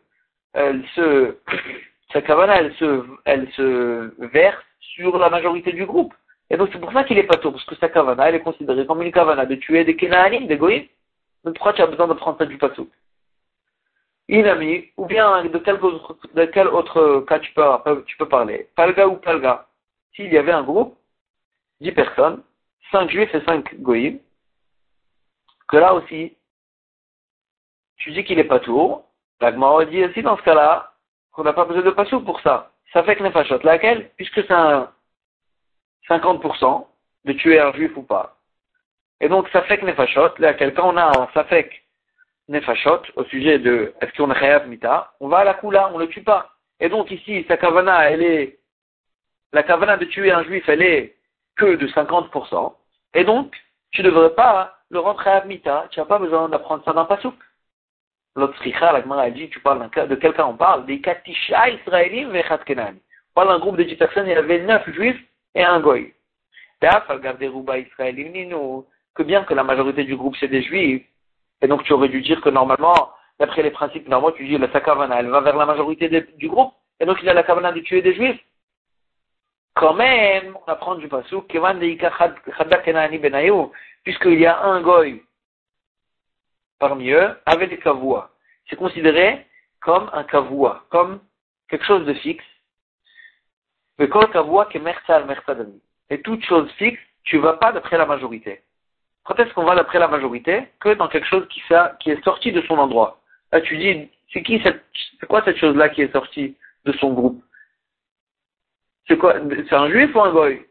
elle 0.54 0.86
se, 0.96 1.38
sa 2.14 2.22
kavana, 2.22 2.58
elle 2.58 2.74
se, 2.76 3.04
elle 3.26 3.52
se 3.52 4.14
verse 4.28 4.64
sur 4.80 5.18
la 5.18 5.30
majorité 5.30 5.72
du 5.72 5.86
groupe. 5.86 6.14
Et 6.50 6.58
donc 6.58 6.70
c'est 6.72 6.80
pour 6.80 6.94
ça 6.94 7.04
qu'il 7.04 7.18
est 7.18 7.24
pas 7.24 7.38
tôt, 7.38 7.52
parce 7.52 7.66
que 7.66 7.76
sa 7.76 7.90
kavana, 7.90 8.30
elle 8.30 8.36
est 8.36 8.42
considérée 8.42 8.86
comme 8.86 9.02
une 9.02 9.12
kavana 9.12 9.46
de 9.46 9.56
tuer 9.56 9.84
des 9.84 9.96
kenaanim, 9.96 10.48
des 10.48 10.58
goïms. 10.58 10.86
Donc 11.44 11.56
pourquoi 11.56 11.74
tu 11.74 11.82
as 11.82 11.88
besoin 11.88 12.08
de 12.08 12.14
prendre 12.14 12.38
ça 12.38 12.46
du 12.46 12.58
pasouk 12.58 12.90
Inami, 14.28 14.86
ou 14.98 15.06
bien 15.06 15.46
de 15.46 15.58
quel, 15.60 15.76
autre, 15.76 16.18
de 16.34 16.46
quel 16.46 16.68
autre 16.68 17.24
cas 17.28 17.40
tu 17.40 17.54
peux, 17.54 18.04
tu 18.08 18.18
peux 18.18 18.28
parler? 18.28 18.70
Palga 18.76 19.08
ou 19.08 19.18
Palga? 19.18 19.68
S'il 20.16 20.34
y 20.34 20.38
avait 20.38 20.52
un 20.52 20.64
groupe, 20.64 20.98
10 21.82 21.92
personnes, 21.92 22.42
5 22.92 23.10
juifs 23.12 23.36
et 23.36 23.42
5 23.42 23.82
goïms, 23.82 24.20
que 25.68 25.78
là 25.78 25.94
aussi, 25.94 26.36
tu 28.06 28.12
dis 28.12 28.24
qu'il 28.24 28.38
est 28.38 28.44
pas 28.44 28.60
tour, 28.60 29.04
l'agma 29.42 29.84
dit 29.86 30.06
aussi 30.06 30.22
dans 30.22 30.38
ce 30.38 30.44
cas-là, 30.44 30.94
qu'on 31.32 31.44
n'a 31.44 31.54
pas 31.54 31.66
besoin 31.66 31.82
de 31.82 31.90
pasouk 31.90 32.24
pour 32.24 32.40
ça. 32.42 32.70
Ça 32.94 33.02
fait 33.04 33.16
que 33.16 33.24
nefashot, 33.24 33.58
laquelle 33.64 34.12
Puisque 34.16 34.44
c'est 34.44 34.52
un 34.52 34.92
50% 36.08 36.86
de 37.26 37.34
tuer 37.34 37.60
un 37.60 37.74
juif 37.74 37.98
ou 37.98 38.04
pas. 38.04 38.38
Et 39.22 39.28
donc, 39.28 39.50
Safek 39.50 39.82
Nefashot, 39.82 40.38
là, 40.38 40.54
quelqu'un 40.54 40.84
on 40.84 40.98
a 40.98 41.20
un 41.20 41.28
Safek 41.34 41.84
Nefashot 42.48 43.02
au 43.16 43.24
sujet 43.24 43.58
de 43.58 43.92
est-ce 44.00 44.16
qu'on 44.16 44.32
Chayav 44.36 44.68
Mita, 44.68 45.12
on 45.20 45.28
va 45.28 45.40
à 45.40 45.44
la 45.44 45.56
Kula, 45.56 45.90
on 45.92 45.98
le 45.98 46.08
tue 46.08 46.22
pas. 46.22 46.52
Et 46.80 46.90
donc, 46.90 47.10
ici, 47.10 47.44
sa 47.48 47.58
Kavana, 47.58 48.12
elle 48.12 48.22
est, 48.22 48.60
la 49.52 49.64
Kavana 49.64 49.98
de 49.98 50.06
tuer 50.06 50.32
un 50.32 50.44
juif, 50.44 50.64
elle 50.70 50.84
est 50.84 51.16
que 51.56 51.76
de 51.76 51.88
50%. 51.88 52.72
Et 53.16 53.24
donc, 53.24 53.52
tu 53.90 54.04
ne 54.04 54.12
devrais 54.12 54.36
pas 54.36 54.78
le 54.92 55.00
rendre 55.00 55.24
Chayav 55.24 55.48
Mita, 55.48 55.88
tu 55.90 56.00
n'as 56.00 56.06
pas 56.06 56.20
besoin 56.20 56.50
d'apprendre 56.50 56.84
ça 56.86 56.94
dans 56.94 57.06
Pasouk. 57.06 57.34
L'autre 58.36 58.62
la 58.66 59.02
Gemara 59.02 59.22
a 59.24 59.30
dit, 59.30 59.48
tu 59.50 59.62
parles 59.62 59.90
de 59.90 60.16
quel 60.16 60.34
cas 60.34 60.46
on 60.46 60.58
parle 60.58 60.86
Des 60.86 61.00
Katisha 61.00 61.70
Israélim 61.70 62.32
Vechat 62.32 62.58
Kenan. 62.60 62.96
On 62.96 63.34
parle 63.34 63.48
d'un 63.48 63.60
groupe 63.60 63.78
de 63.78 63.84
10 63.84 63.96
personnes, 63.96 64.28
il 64.28 64.32
y 64.32 64.36
avait 64.36 64.60
9 64.60 64.90
juifs 64.92 65.24
et 65.56 65.64
un 65.64 65.80
goy. 65.80 66.14
Que 69.16 69.24
bien 69.24 69.44
que 69.46 69.54
la 69.54 69.64
majorité 69.64 70.04
du 70.04 70.18
groupe 70.18 70.36
c'est 70.38 70.50
des 70.50 70.62
juifs, 70.64 71.06
et 71.62 71.68
donc 71.68 71.84
tu 71.84 71.94
aurais 71.94 72.10
dû 72.10 72.22
dire 72.22 72.42
que 72.42 72.50
normalement, 72.50 73.12
d'après 73.40 73.64
les 73.64 73.72
principes 73.72 74.10
normaux, 74.10 74.32
tu 74.32 74.46
dis 74.46 74.58
la 74.58 74.70
sakavana, 74.70 75.20
elle 75.20 75.30
va 75.30 75.40
vers 75.40 75.56
la 75.56 75.66
majorité 75.66 76.10
du 76.10 76.50
groupe, 76.50 76.74
et 77.00 77.06
donc 77.06 77.18
il 77.24 77.30
a 77.30 77.34
la 77.34 77.44
kavana 77.44 77.72
de 77.72 77.80
tuer 77.80 78.02
des 78.02 78.14
juifs. 78.14 78.42
Quand 79.76 79.94
même, 79.94 80.58
on 80.66 80.72
apprend 80.72 80.96
du 80.96 81.08
passou, 81.08 81.42
puisqu'il 84.04 84.40
y 84.40 84.46
a 84.46 84.62
un 84.62 84.82
goy 84.82 85.25
parmi 86.80 87.10
eux, 87.12 87.36
avec 87.46 87.70
des 87.70 87.78
kavoua. 87.78 88.32
C'est 88.70 88.76
considéré 88.76 89.46
comme 89.82 90.10
un 90.14 90.24
kavoua, 90.24 90.86
comme 90.90 91.20
quelque 91.70 91.86
chose 91.86 92.06
de 92.06 92.14
fixe. 92.14 92.44
Mais 93.98 94.10
quand 94.10 94.26
kavoua, 94.32 94.66
que 94.66 94.78
Et 96.10 96.22
toute 96.22 96.44
chose 96.44 96.70
fixe, 96.74 97.02
tu 97.24 97.38
vas 97.38 97.54
pas 97.54 97.72
d'après 97.72 97.98
la 97.98 98.06
majorité. 98.06 98.62
Quand 99.24 99.40
est-ce 99.40 99.54
qu'on 99.54 99.64
va 99.64 99.76
d'après 99.76 100.00
la 100.00 100.08
majorité 100.08 100.68
Que 100.80 100.94
dans 100.94 101.08
quelque 101.08 101.28
chose 101.28 101.48
qui, 101.50 101.62
qui 102.00 102.12
est 102.12 102.24
sorti 102.24 102.52
de 102.52 102.62
son 102.64 102.78
endroit? 102.78 103.22
Là, 103.52 103.62
tu 103.62 103.78
dis, 103.78 104.10
c'est 104.32 104.44
qui 104.44 104.60
cette, 104.62 104.84
c'est 105.20 105.28
quoi 105.28 105.44
cette 105.44 105.58
chose-là 105.58 105.90
qui 105.90 106.02
est 106.02 106.12
sortie 106.12 106.58
de 106.86 106.92
son 106.94 107.14
groupe? 107.14 107.44
C'est 109.08 109.18
quoi 109.18 109.36
C'est 109.70 109.74
un 109.74 109.90
juif 109.90 110.14
ou 110.16 110.22
un 110.22 110.32
goy? 110.32 110.66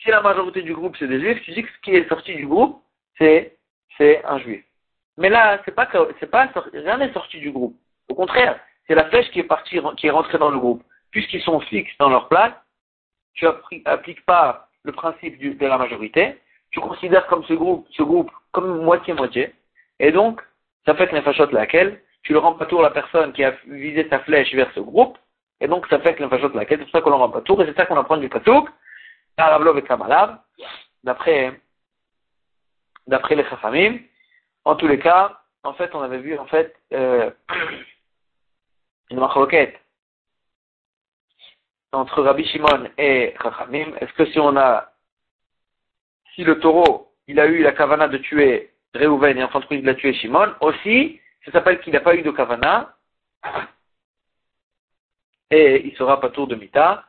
Si 0.00 0.10
la 0.10 0.22
majorité 0.22 0.62
du 0.62 0.74
groupe 0.74 0.96
c'est 0.96 1.08
des 1.08 1.20
juifs, 1.20 1.42
tu 1.42 1.52
dis 1.52 1.64
que 1.64 1.68
ce 1.68 1.80
qui 1.80 1.90
est 1.90 2.08
sorti 2.08 2.34
du 2.34 2.46
groupe, 2.46 2.82
c'est 3.18 3.57
c'est 3.98 4.24
un 4.24 4.38
juif. 4.38 4.64
Mais 5.18 5.28
là, 5.28 5.60
c'est 5.64 5.74
pas 5.74 5.88
c'est 6.20 6.30
pas 6.30 6.48
rien 6.72 6.96
n'est 6.96 7.12
sorti 7.12 7.38
du 7.38 7.50
groupe. 7.50 7.76
Au 8.08 8.14
contraire, 8.14 8.58
c'est 8.86 8.94
la 8.94 9.04
flèche 9.06 9.30
qui 9.30 9.40
est 9.40 9.44
partie, 9.44 9.78
qui 9.98 10.06
est 10.06 10.10
rentrée 10.10 10.38
dans 10.38 10.50
le 10.50 10.58
groupe. 10.58 10.82
Puisqu'ils 11.10 11.42
sont 11.42 11.60
fixes 11.60 11.96
dans 11.98 12.08
leur 12.08 12.28
place, 12.28 12.52
tu 13.34 13.46
appliques 13.84 14.24
pas 14.24 14.68
le 14.84 14.92
principe 14.92 15.38
de 15.38 15.66
la 15.66 15.78
majorité, 15.78 16.38
tu 16.70 16.80
considères 16.80 17.26
comme 17.26 17.44
ce 17.44 17.54
groupe, 17.54 17.86
ce 17.92 18.02
groupe 18.02 18.30
comme 18.52 18.82
moitié-moitié, 18.82 19.54
et 20.00 20.12
donc, 20.12 20.40
ça 20.86 20.94
fait 20.94 21.08
que 21.08 21.14
l'infachot 21.14 21.50
laquelle, 21.50 22.00
tu 22.22 22.32
le 22.32 22.38
rends 22.38 22.54
pas 22.54 22.66
tour 22.66 22.82
la 22.82 22.90
personne 22.90 23.32
qui 23.32 23.44
a 23.44 23.54
visé 23.66 24.06
sa 24.08 24.20
flèche 24.20 24.54
vers 24.54 24.70
ce 24.74 24.80
groupe, 24.80 25.18
et 25.60 25.68
donc 25.68 25.86
ça 25.88 25.98
fait 26.00 26.14
que 26.14 26.22
l'infachot 26.22 26.50
laquelle, 26.54 26.78
c'est 26.78 26.84
pour 26.84 26.92
ça 26.92 27.00
qu'on 27.00 27.10
le 27.10 27.16
rend 27.16 27.30
pas 27.30 27.40
tour, 27.40 27.62
et 27.62 27.66
c'est 27.66 27.76
ça 27.76 27.86
qu'on 27.86 27.96
apprend 27.96 28.16
du 28.16 28.28
patouk, 28.28 28.68
et 29.38 29.42
d'après, 31.04 31.60
d'après 33.08 33.34
les 33.34 33.44
Chachamim. 33.44 33.98
En 34.64 34.76
tous 34.76 34.86
les 34.86 34.98
cas, 34.98 35.40
en 35.64 35.72
fait, 35.74 35.94
on 35.94 36.02
avait 36.02 36.18
vu, 36.18 36.38
en 36.38 36.46
fait, 36.46 36.76
euh, 36.92 37.30
une 39.10 39.18
marloquette 39.18 39.80
entre 41.92 42.22
Rabbi 42.22 42.44
Shimon 42.44 42.90
et 42.98 43.34
Chachamim. 43.42 43.96
Est-ce 44.00 44.12
que 44.12 44.26
si 44.26 44.38
on 44.38 44.56
a, 44.56 44.92
si 46.34 46.44
le 46.44 46.60
taureau, 46.60 47.12
il 47.26 47.40
a 47.40 47.46
eu 47.46 47.62
la 47.62 47.72
kavana 47.72 48.08
de 48.08 48.18
tuer 48.18 48.72
Réhouven 48.94 49.36
et 49.36 49.44
en 49.44 49.48
fin 49.48 49.60
de 49.60 49.66
compte 49.66 49.78
il 49.78 49.88
a 49.88 49.94
tué 49.94 50.14
Shimon, 50.14 50.54
aussi, 50.60 51.20
ça 51.44 51.52
s'appelle 51.52 51.80
qu'il 51.80 51.92
n'a 51.92 52.00
pas 52.00 52.14
eu 52.14 52.22
de 52.22 52.30
kavana, 52.30 52.94
et 55.50 55.86
il 55.86 55.96
sera 55.96 56.20
pas 56.20 56.30
tour 56.30 56.46
de 56.46 56.54
Mita. 56.54 57.04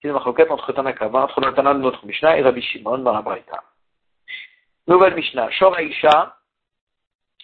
C'est 0.00 0.08
une 0.08 0.14
marloquette 0.14 0.50
entre 0.50 0.72
Tanakava, 0.72 1.24
entre 1.24 1.40
le 1.40 1.52
de 1.52 1.78
notre 1.80 2.04
Mishnah 2.06 2.38
et 2.38 2.42
Rabbi 2.42 2.62
Shimon 2.62 2.98
dans 2.98 3.12
la 3.12 3.22
Braïta. 3.22 3.62
Nouvelle 4.86 5.14
Mishnah, 5.14 5.50
Shor 5.50 5.76
Aisha, 5.76 6.36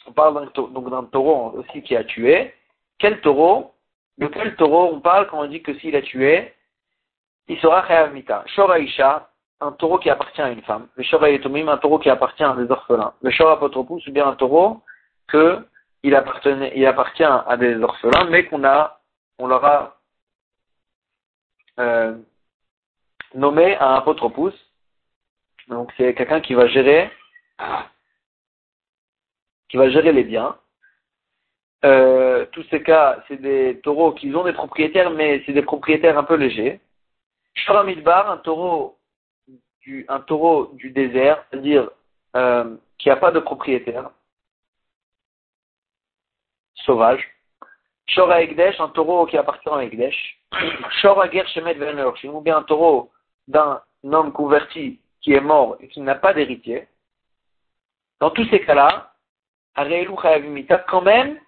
on 0.07 0.13
parle 0.13 0.51
d'un 0.53 1.05
taureau 1.05 1.53
aussi 1.59 1.83
qui 1.83 1.95
a 1.97 2.05
tué. 2.05 2.55
Quel 2.99 3.21
taureau 3.21 3.75
de 4.19 4.27
quel 4.27 4.57
taureau 4.57 4.91
on 4.93 5.01
parle 5.01 5.29
quand 5.29 5.41
on 5.41 5.47
dit 5.47 5.63
que 5.63 5.79
s'il 5.79 5.95
a 5.95 6.03
tué, 6.03 6.53
il 7.47 7.59
sera 7.61 7.87
Chayav 7.87 8.13
Mita? 8.13 8.43
Shoraisha, 8.47 9.31
un 9.61 9.73
taureau 9.73 9.99
qui 9.99 10.11
appartient 10.11 10.43
à 10.43 10.51
une 10.51 10.63
femme. 10.63 10.89
Le 10.97 11.05
Shora 11.05 11.29
un 11.29 11.77
taureau 11.79 11.99
qui 11.99 12.11
appartient 12.11 12.43
à 12.43 12.55
des 12.55 12.71
orphelins. 12.71 13.15
Le 13.23 13.31
Shora 13.31 13.53
Apotropous, 13.53 14.01
c'est 14.05 14.11
bien 14.11 14.27
un 14.27 14.35
taureau 14.35 14.83
que 15.29 15.65
il, 16.03 16.15
appartenait, 16.15 16.85
appartient 16.85 17.25
à 17.25 17.57
des 17.57 17.81
orphelins, 17.81 18.25
mais 18.25 18.45
qu'on 18.47 18.65
a, 18.65 19.01
on 19.39 19.47
leur 19.47 19.65
a 19.65 19.97
euh, 21.79 22.17
nommé 23.35 23.77
un 23.77 23.95
apotropous. 23.95 24.53
Donc 25.69 25.93
c'est 25.97 26.15
quelqu'un 26.15 26.41
qui 26.41 26.55
va 26.55 26.67
gérer, 26.67 27.11
qui 29.69 29.77
va 29.77 29.91
gérer 29.91 30.13
les 30.13 30.25
biens. 30.25 30.57
Euh, 31.85 32.47
tous 32.53 32.65
ces 32.71 32.83
cas, 32.83 33.23
c'est 33.29 33.41
des 33.41 33.81
taureaux 33.83 34.13
qui 34.13 34.35
ont 34.35 34.45
des 34.45 34.53
propriétaires, 34.53 35.11
mais 35.11 35.43
c'est 35.47 35.53
des 35.53 35.63
propriétaires 35.63 36.19
un 36.19 36.25
peu 36.25 36.35
légers. 36.35 36.81
Shoramidbar, 37.55 38.31
un 38.31 38.39
taureau 38.39 38.99
du, 39.83 40.05
un 40.09 40.21
taureau 40.21 40.71
du 40.75 40.91
désert, 40.91 41.45
c'est-à-dire 41.51 41.91
euh, 42.37 42.77
qui 42.99 43.09
n'a 43.09 43.17
pas 43.17 43.31
de 43.31 43.41
propriétaire, 43.41 44.11
sauvage. 46.85 47.25
Shora 48.07 48.43
Egdesh, 48.43 48.81
un 48.81 48.89
taureau 48.89 49.27
qui 49.27 49.37
appartient 49.37 49.69
à 49.69 49.85
Egdesh. 49.85 50.41
Shora 51.01 51.31
Gershemet 51.31 51.75
Venershim, 51.75 52.31
ou 52.35 52.41
bien 52.41 52.57
un 52.57 52.63
taureau 52.63 53.11
d'un 53.47 53.81
homme 54.05 54.33
converti 54.33 55.01
qui 55.21 55.35
est 55.35 55.41
mort 55.41 55.77
et 55.81 55.89
qui 55.89 56.01
n'a 56.01 56.15
pas 56.15 56.33
d'héritier. 56.33 56.89
Dans 58.21 58.31
tous 58.31 58.45
ces 58.49 58.61
cas-là, 58.61 59.13
quand 60.89 61.03
même, 61.03 61.39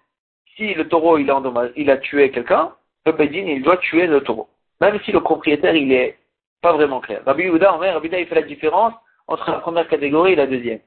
si 0.55 0.73
le 0.73 0.87
taureau 0.87 1.17
il 1.17 1.29
a, 1.29 1.41
il 1.75 1.89
a 1.89 1.97
tué 1.97 2.31
quelqu'un, 2.31 2.71
le 3.05 3.11
Bedin 3.11 3.45
il 3.47 3.63
doit 3.63 3.77
tuer 3.77 4.07
le 4.07 4.21
taureau. 4.21 4.47
Même 4.79 4.99
si 5.01 5.11
le 5.11 5.21
propriétaire 5.21 5.75
il 5.75 5.91
est 5.91 6.17
pas 6.61 6.73
vraiment 6.73 7.01
clair. 7.01 7.21
Rabbi 7.25 7.43
Yehuda, 7.43 7.71
Rabbi 7.71 8.09
il 8.11 8.27
fait 8.27 8.35
la 8.35 8.41
différence 8.43 8.93
entre 9.27 9.49
la 9.51 9.59
première 9.59 9.87
catégorie 9.87 10.33
et 10.33 10.35
la 10.35 10.47
deuxième. 10.47 10.79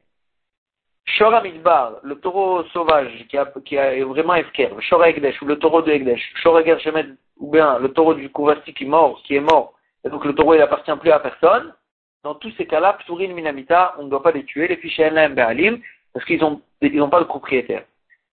Shora 1.06 1.42
Midbar, 1.42 1.96
le 2.02 2.16
taureau 2.16 2.64
sauvage 2.72 3.26
qui, 3.28 3.36
a, 3.36 3.94
est 3.94 4.02
vraiment 4.02 4.34
efker, 4.34 4.70
Shora 4.80 5.10
Egdesh, 5.10 5.40
ou 5.42 5.46
le 5.46 5.58
taureau 5.58 5.82
de 5.82 5.92
Egdesh, 5.92 6.32
Shora 6.36 6.64
Gershemet, 6.64 7.06
ou 7.38 7.50
bien 7.50 7.78
le 7.78 7.92
taureau 7.92 8.14
du 8.14 8.30
converti 8.30 8.72
qui 8.72 8.84
est 8.84 8.88
mort, 8.88 9.20
qui 9.24 9.36
est 9.36 9.40
mort, 9.40 9.74
et 10.04 10.08
donc 10.08 10.24
le 10.24 10.34
taureau 10.34 10.54
il 10.54 10.62
appartient 10.62 10.96
plus 10.96 11.10
à 11.10 11.20
personne, 11.20 11.74
dans 12.24 12.34
tous 12.34 12.50
ces 12.52 12.66
cas-là, 12.66 12.94
Pturin 12.94 13.28
Minamita, 13.28 13.94
on 13.98 14.04
ne 14.04 14.10
doit 14.10 14.22
pas 14.22 14.32
les 14.32 14.44
tuer, 14.44 14.66
les 14.66 14.78
fichiers 14.78 15.10
NLM 15.10 15.34
Be'alim, 15.34 15.80
parce 16.12 16.24
qu'ils 16.24 16.40
n'ont 16.40 17.10
pas 17.10 17.20
de 17.20 17.24
propriétaire. 17.24 17.84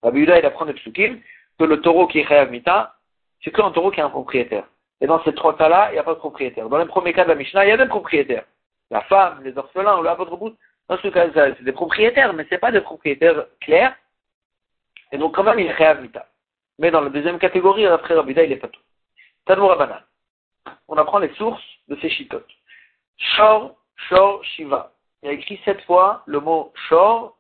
Rabbi 0.02 0.22
Yuda, 0.22 0.40
il 0.40 0.46
apprend 0.46 0.66
de 0.66 0.72
Psukim 0.72 1.20
que 1.60 1.66
le 1.66 1.82
taureau 1.82 2.08
qui 2.08 2.20
est 2.20 2.26
Chayav 2.26 2.50
Mita, 2.50 2.96
c'est 3.44 3.52
qu'un 3.52 3.70
taureau 3.72 3.92
qui 3.92 4.00
a 4.00 4.06
un 4.06 4.10
propriétaire. 4.10 4.64
Et 5.02 5.08
dans 5.08 5.22
ces 5.24 5.34
trois 5.36 5.58
cas-là, 5.58 5.90
il 5.90 5.94
n'y 5.94 6.00
a 6.00 6.04
pas 6.04 6.14
de 6.14 6.20
propriétaire. 6.20 6.70
Dans 6.70 6.78
le 6.78 6.86
premier 6.86 7.12
cas 7.12 7.24
de 7.24 7.30
la 7.30 7.36
Mishnah, 7.36 7.66
il 7.66 7.70
y 7.70 7.72
a 7.72 7.78
des 7.78 7.88
propriétaires. 7.88 8.46
La 8.92 9.02
femme, 9.02 9.44
les 9.44 9.58
orphelins 9.58 10.00
ou 10.00 10.04
votre 10.04 10.38
bout. 10.38 10.56
Dans 10.88 10.98
ce 10.98 11.08
cas, 11.10 11.28
c'est 11.34 11.64
des 11.64 11.72
propriétaires, 11.72 12.34
mais 12.34 12.46
ce 12.46 12.52
n'est 12.52 12.60
pas 12.60 12.72
des 12.72 12.82
propriétaires 12.82 13.46
clairs. 13.60 13.96
Et 15.12 15.18
donc, 15.18 15.36
quand 15.36 15.44
même, 15.44 15.60
il 15.60 15.68
est 15.68 15.76
Chayav 15.76 16.02
Mita. 16.02 16.28
Mais 16.80 16.92
dans 16.92 17.02
la 17.02 17.10
deuxième 17.10 17.40
catégorie, 17.40 17.86
après 17.86 18.14
Rabida, 18.14 18.44
il 18.44 18.52
est 18.54 18.58
pas 18.58 18.70
tout. 18.70 18.82
Tanoura 19.46 19.76
Banal. 19.76 20.06
On 20.88 20.96
apprend 20.98 21.20
les 21.20 21.34
sources 21.34 21.64
de 21.90 21.98
ces 22.02 22.10
chitotes. 22.10 22.50
Shor, 23.18 23.76
Shor, 24.08 24.44
Shiva. 24.44 24.92
Il 25.24 25.28
y 25.28 25.30
a 25.30 25.34
écrit 25.34 25.60
sept 25.66 25.82
fois 25.82 26.24
le 26.26 26.40
mot 26.40 26.72
Shor 26.88 27.38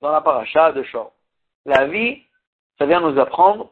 dans 0.00 0.12
la 0.12 0.20
paracha 0.20 0.72
de 0.72 0.82
Shor. 0.82 1.12
La 1.64 1.86
vie, 1.86 2.22
ça 2.78 2.86
vient 2.86 3.00
nous 3.00 3.18
apprendre, 3.18 3.70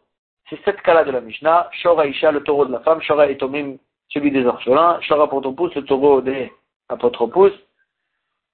c'est 0.49 0.63
sept 0.65 0.81
cas-là 0.83 1.05
de 1.05 1.11
la 1.11 1.21
Mishnah, 1.21 1.69
Shor 1.73 2.01
Aisha, 2.01 2.31
le 2.33 2.43
taureau 2.43 2.67
de 2.67 2.73
la 2.73 2.81
femme, 2.81 3.01
Shor 3.03 3.23
Etomim, 3.23 3.77
celui 4.09 4.31
des 4.31 4.45
orphelins, 4.47 5.01
Shor 5.03 5.21
Apotropous, 5.21 5.71
le 5.75 5.85
taureau 5.85 6.21
des 6.21 6.53
apotropous, 6.89 7.53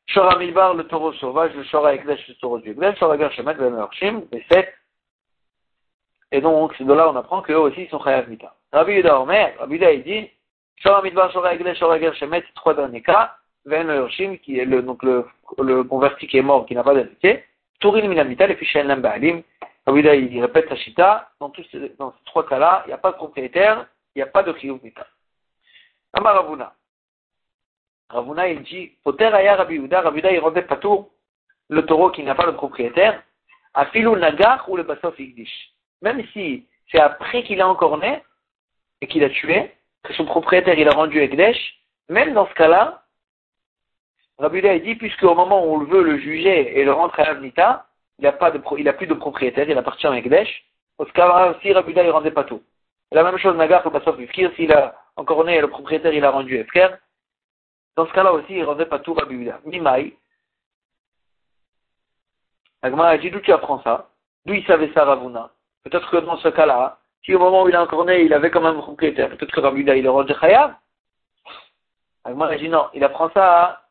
Shor 0.07 0.33
Amilbar, 0.33 0.75
le 0.75 0.87
taureau 0.87 1.13
sauvage, 1.15 1.55
le 1.55 1.65
Shor 1.65 1.89
Ekdesh, 1.89 2.27
le 2.29 2.35
taureau 2.35 2.59
du 2.59 2.71
Ekdesh, 2.71 2.99
Shor 2.99 3.13
Agershemet, 3.13 3.55
le 3.55 3.71
Mershim, 3.71 4.23
les 4.33 4.45
sept. 4.51 4.73
Et 6.31 6.41
donc, 6.41 6.81
de 6.81 6.93
là 6.93 7.11
on 7.11 7.17
apprend 7.17 7.43
qu'eux 7.43 7.57
aussi 7.57 7.87
sont 7.89 8.03
Chayav 8.03 8.29
Mita. 8.29 8.55
Rabbi 8.73 8.93
Yuda 8.95 9.21
Omer, 9.21 9.55
Rabbi 9.59 9.75
Yuda 9.75 9.93
il 9.93 10.03
dit, 10.03 10.31
Trois 10.81 12.75
derniers 12.75 13.03
cas, 13.03 13.37
Ven 13.65 13.87
le 13.87 14.37
qui 14.37 14.59
est 14.59 14.65
le, 14.65 14.83
donc 14.83 15.03
le, 15.03 15.25
le 15.59 15.85
converti 15.85 16.27
qui 16.27 16.39
est 16.39 16.43
mort, 16.43 16.67
qui 16.67 16.75
n'a 16.75 16.83
pas 16.83 16.95
d'héritier, 16.95 17.45
Tourin 17.81 18.07
Minamita, 18.09 18.47
les 18.47 18.57
fichiers 18.57 18.83
Lam 18.83 19.01
Baalim. 19.01 19.43
Rabida, 19.87 20.15
il 20.15 20.41
répète 20.41 20.69
sa 20.69 20.77
chita. 20.77 21.31
Dans, 21.41 21.51
tous 21.51 21.65
ces, 21.73 21.91
dans 21.99 22.13
ces 22.13 22.25
trois 22.25 22.47
cas-là, 22.47 22.83
il 22.87 22.89
n'y 22.89 22.95
a 22.95 22.99
pas 22.99 23.11
de 23.11 23.17
propriétaire, 23.17 23.87
il 24.15 24.19
n'y 24.19 24.23
a 24.23 24.27
pas 24.27 24.43
de 24.43 24.53
chiyuv 24.59 24.79
mita. 24.83 25.07
Amar 26.13 26.37
Ravuna. 26.37 26.73
Ravuna, 28.09 28.49
il 28.49 28.63
dit, 28.63 28.93
Poter 29.03 29.35
aya 29.35 29.57
Rabbi 29.57 29.75
Yehuda, 29.75 30.03
Rabbi 30.03 30.21
il 30.21 30.39
rendait 30.39 30.63
patour 30.63 31.11
le 31.69 31.85
taureau 31.87 32.11
qui 32.11 32.23
n'a 32.23 32.35
pas 32.35 32.47
de 32.47 32.53
propriétaire, 32.53 33.23
à 33.75 33.87
filou 33.87 34.15
nagar 34.17 34.69
ou 34.69 34.77
le 34.77 34.83
basof 34.83 35.19
igdish. 35.19 35.73
Même 36.03 36.25
si 36.33 36.67
c'est 36.91 37.01
après 37.01 37.43
qu'il 37.43 37.61
a 37.61 37.69
encore 37.69 37.99
né 37.99 38.23
et 39.01 39.07
qu'il 39.07 39.25
a 39.25 39.31
tué, 39.31 39.73
que 40.05 40.15
son 40.15 40.25
propriétaire 40.25 40.79
il 40.79 40.89
a 40.89 40.93
rendu 40.93 41.21
Ekdesh, 41.21 41.83
même 42.09 42.35
dans 42.35 42.47
ce 42.47 42.55
cas-là, 42.55 43.03
Rabbi 44.39 44.59
Uda 44.59 44.79
dit, 44.79 44.97
puisque 44.97 45.23
au 45.23 45.35
moment 45.35 45.65
où 45.65 45.75
on 45.75 45.85
veut 45.85 46.03
le 46.03 46.19
juger 46.19 46.79
et 46.79 46.85
le 46.85 46.93
rentrer 46.93 47.23
à 47.23 47.31
Avnita, 47.31 47.87
il 48.19 48.25
n'a 48.25 48.31
a 48.31 48.93
plus 48.93 49.07
de 49.07 49.15
propriétaire, 49.15 49.69
il 49.69 49.79
appartient 49.79 50.07
à 50.07 50.17
Ekdesh. 50.17 50.65
Au 50.99 51.05
cas 51.05 51.51
aussi, 51.51 51.73
Rabbi 51.73 51.93
Uda, 51.93 52.05
il 52.05 52.11
rendait 52.11 52.31
pas 52.31 52.45
tout. 52.45 52.63
la 53.13 53.23
même 53.23 53.39
chose, 53.39 53.57
Nagar, 53.57 53.83
sauf 53.83 54.19
Ifkir, 54.19 54.53
s'il 54.57 54.73
a 54.73 54.95
encore 55.17 55.45
né 55.45 55.61
le 55.61 55.69
propriétaire, 55.69 56.13
il 56.13 56.25
a 56.25 56.31
rendu 56.31 56.57
Efker. 56.57 56.89
Dans 57.97 58.07
ce 58.07 58.13
cas-là 58.13 58.33
aussi, 58.33 58.55
il 58.55 58.65
rendait 58.65 58.87
pas 58.87 58.99
tout 58.99 59.15
Rabbi 59.15 59.35
Uda. 59.35 59.61
Mimai. 59.65 60.17
Agma 62.83 63.09
a 63.09 63.19
dit, 63.19 63.31
d'où 63.31 63.41
tu 63.41 63.53
apprends 63.53 63.83
ça? 63.83 64.09
D'où 64.45 64.55
il 64.55 64.67
savait 64.67 64.93
ça, 64.93 65.05
Ravuna? 65.05 65.51
Peut-être 65.85 66.11
que 66.11 66.17
dans 66.17 66.37
ce 66.39 66.49
cas-là, 66.49 66.99
si 67.25 67.35
au 67.35 67.39
moment 67.39 67.63
où 67.63 67.69
il 67.69 67.77
a 67.77 67.83
encore 67.83 68.05
né, 68.05 68.23
il 68.23 68.35
avait 68.35 68.51
quand 68.51 68.61
même 68.61 68.77
un 68.77 68.83
propriétaire, 68.83 69.29
peut-être 69.31 69.53
que 69.53 69.61
Rabbi 69.61 69.83
il 69.83 70.03
le 70.03 70.11
rendait 70.11 70.35
Chayav. 70.35 70.75
Agma 72.25 72.47
a 72.47 72.57
dit, 72.57 72.69
non, 72.69 72.89
il 72.95 73.03
apprend 73.03 73.31
ça 73.31 73.83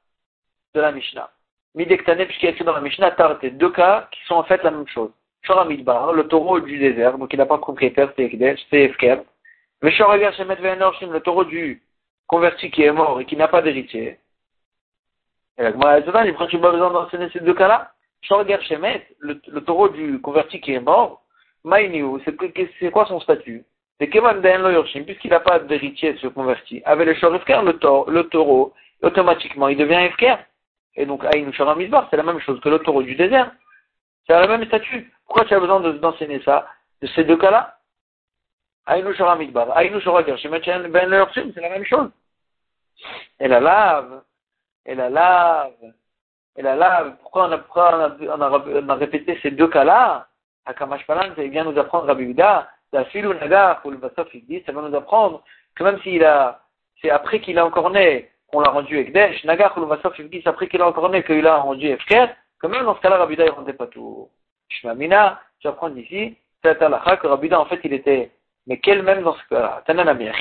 de 0.73 0.81
la 0.81 0.91
Mishnah. 0.91 1.29
Midektane, 1.75 2.25
puisqu'il 2.25 2.47
a 2.47 2.49
écrit 2.51 2.63
dans 2.63 2.73
la 2.73 2.81
Mishnah, 2.81 3.11
Tarte, 3.11 3.45
deux 3.45 3.71
cas 3.71 4.07
qui 4.11 4.23
sont 4.25 4.35
en 4.35 4.43
fait 4.43 4.63
la 4.63 4.71
même 4.71 4.87
chose. 4.87 5.11
Shoramidbar, 5.43 6.13
le 6.13 6.27
taureau 6.27 6.59
du 6.59 6.77
désert, 6.77 7.17
donc 7.17 7.33
il 7.33 7.37
n'a 7.37 7.45
pas 7.45 7.55
de 7.55 7.61
propriétaire, 7.61 8.11
c'est 8.15 8.23
Ekdesh, 8.25 8.59
c'est 8.69 8.83
Efker. 8.83 9.21
Mais 9.81 9.91
Shoragar 9.91 10.33
Shemet 10.33 10.55
le 10.55 11.19
taureau 11.19 11.45
du 11.45 11.81
converti 12.27 12.69
qui 12.69 12.83
est 12.83 12.91
mort 12.91 13.19
et 13.19 13.25
qui 13.25 13.35
n'a 13.35 13.47
pas 13.47 13.61
d'héritier. 13.61 14.19
Et 15.57 15.63
la 15.63 15.71
Gemara 15.71 15.99
il 16.25 16.33
prend 16.33 16.45
pas 16.45 16.71
besoin 16.71 16.91
d'enseigner 16.91 17.29
ces 17.31 17.39
deux 17.39 17.53
cas-là? 17.53 17.91
Shoragar 18.21 18.61
Shemet, 18.61 19.07
le 19.19 19.59
taureau 19.61 19.89
du 19.89 20.21
converti 20.21 20.61
qui 20.61 20.73
est 20.73 20.79
mort, 20.79 21.23
Maïniou, 21.63 22.19
c'est 22.25 22.91
quoi 22.91 23.05
son 23.05 23.19
statut? 23.19 23.63
C'est 23.99 24.09
Kevan 24.09 24.41
Ben 24.41 24.61
Yorshim, 24.61 25.03
puisqu'il 25.03 25.29
n'a 25.29 25.39
pas 25.39 25.59
d'héritier 25.59 26.17
se 26.17 26.27
convertit. 26.27 26.81
Avec 26.85 27.07
le 27.07 27.13
Shorefker, 27.13 27.61
le, 27.61 27.77
le 28.11 28.23
taureau, 28.23 28.73
automatiquement, 29.03 29.67
il 29.67 29.77
devient 29.77 30.05
Efker. 30.05 30.37
Et 30.95 31.05
donc, 31.05 31.23
Aïnou 31.23 31.51
Midbar, 31.75 32.07
c'est 32.09 32.17
la 32.17 32.23
même 32.23 32.39
chose 32.39 32.59
que 32.61 32.69
le 32.69 32.79
taureau 32.79 33.03
du 33.03 33.15
désert. 33.15 33.51
C'est 34.25 34.39
le 34.39 34.47
même 34.47 34.65
statut. 34.65 35.11
Pourquoi 35.27 35.45
tu 35.45 35.53
as 35.53 35.59
besoin 35.59 35.79
d'enseigner 35.79 36.41
ça 36.41 36.67
De 37.01 37.07
ces 37.07 37.23
deux 37.23 37.37
cas-là? 37.37 37.77
Aïnou 38.87 39.11
Midbar, 39.37 39.77
Aïnou 39.77 39.99
Gershim, 39.99 40.49
Ben 40.89 41.11
Yorshim, 41.11 41.51
c'est 41.53 41.61
la 41.61 41.69
même 41.69 41.85
chose. 41.85 42.09
Et 43.39 43.47
la 43.47 43.59
lave, 43.59 44.23
et 44.85 44.95
la 44.95 45.09
lave, 45.09 45.73
et 46.55 46.61
la 46.61 46.75
lave, 46.75 47.17
pourquoi 47.21 47.47
on 47.47 47.51
a, 47.51 47.61
on 48.35 48.41
a, 48.41 48.49
on 48.49 48.89
a 48.89 48.95
répété 48.95 49.39
ces 49.41 49.51
deux 49.51 49.67
cas-là? 49.67 50.27
Akamash 50.65 51.05
Palan, 51.05 51.33
ça 51.35 51.43
vient 51.43 51.63
nous 51.63 51.77
apprendre 51.77 52.07
Rabbi 52.07 52.23
Yehuda, 52.23 52.69
la 52.93 53.05
filou 53.05 53.33
nagar, 53.33 53.81
ou 53.85 53.91
le 53.91 53.99
il 54.33 54.45
dit, 54.45 54.63
ça 54.65 54.71
va 54.71 54.81
nous 54.81 54.95
apprendre 54.95 55.43
que 55.75 55.83
même 55.83 55.99
s'il 56.01 56.23
a, 56.23 56.61
c'est 57.01 57.09
après 57.09 57.39
qu'il 57.39 57.57
a 57.57 57.65
encore 57.65 57.89
né, 57.89 58.29
qu'on 58.47 58.59
l'a 58.59 58.69
rendu 58.69 58.97
Ekdesh, 58.97 59.43
nagar, 59.45 59.77
ou 59.77 59.81
le 59.81 59.97
il 60.19 60.29
dit, 60.29 60.41
c'est 60.43 60.49
après 60.49 60.67
qu'il 60.67 60.81
a 60.81 60.87
encore 60.87 61.09
né 61.09 61.23
qu'il 61.23 61.47
a 61.47 61.57
rendu 61.57 61.87
Efker, 61.87 62.27
que 62.59 62.67
même 62.67 62.85
dans 62.85 62.95
ce 62.95 63.01
cas-là, 63.01 63.17
Rabbi 63.17 63.33
Yehuda, 63.33 63.45
il 63.45 63.51
rendait 63.51 63.73
pas 63.73 63.87
tout. 63.87 64.29
Shmamina, 64.69 65.39
j'apprends 65.59 65.89
d'ici, 65.89 66.37
c'est 66.63 66.81
à 66.81 67.17
que 67.17 67.27
Rabbi 67.27 67.47
Yehuda, 67.47 67.59
en 67.59 67.65
fait, 67.65 67.79
il 67.83 67.93
était, 67.93 68.31
mais 68.67 68.77
quel 68.77 69.01
même 69.03 69.23
dans 69.23 69.35
ce 69.35 69.43
cas-là 69.49 69.83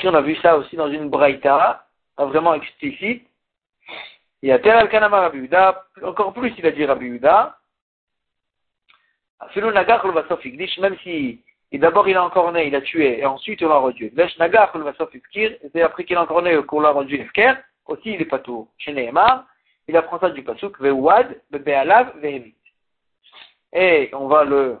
on 0.03 0.13
a 0.13 0.21
vu 0.21 0.35
ça 0.37 0.57
aussi 0.57 0.75
dans 0.75 0.89
une 0.89 1.09
braïta, 1.09 1.85
vraiment 2.17 2.53
explicite. 2.53 3.27
Il 4.43 4.49
y 4.49 4.51
a 4.51 4.59
tel 4.59 4.71
al-kanama 4.71 5.21
Rabbi 5.21 5.37
Yehuda, 5.39 5.85
encore 6.03 6.33
plus 6.33 6.53
il 6.57 6.65
a 6.65 6.71
dit 6.71 6.85
Rabbi 6.85 7.05
Yehuda, 7.05 7.57
même 10.79 10.97
si 11.03 11.41
d'abord 11.73 12.07
il 12.07 12.17
a 12.17 12.23
encore 12.23 12.51
né, 12.51 12.67
il 12.67 12.75
a 12.75 12.81
tué, 12.81 13.19
et 13.19 13.25
ensuite 13.25 13.63
on 13.63 13.69
l'a 13.69 13.77
rendu. 13.77 14.11
Vesh 14.15 14.37
nagar 14.37 14.73
c'est 15.73 15.81
après 15.81 16.03
qu'il 16.03 16.17
a 16.17 16.23
encore 16.23 16.41
né 16.41 16.57
qu'on 16.63 16.81
l'a 16.81 16.91
rendu 16.91 17.15
efker, 17.15 17.53
aussi 17.87 18.13
il 18.13 18.21
est 18.21 18.25
pas 18.25 18.39
tout. 18.39 18.67
Chez 18.77 18.93
Nehemar, 18.93 19.45
il 19.87 19.97
apprend 19.97 20.19
ça 20.19 20.29
du 20.29 20.43
pasuk, 20.43 20.79
veuad, 20.79 21.41
bebealav, 21.49 22.19
vehemit. 22.19 22.55
Et 23.73 24.09
on 24.13 24.27
va 24.27 24.43
le, 24.43 24.79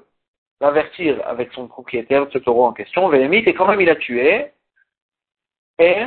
l'avertir 0.59 1.21
avec 1.25 1.51
son 1.53 1.67
propriétaire 1.67 2.27
ce 2.31 2.37
taureau 2.37 2.65
en 2.65 2.73
question, 2.73 3.07
vehemit, 3.09 3.43
et 3.45 3.53
quand 3.53 3.67
même 3.67 3.81
il 3.81 3.89
a 3.89 3.95
tué, 3.95 4.51
et 5.79 6.05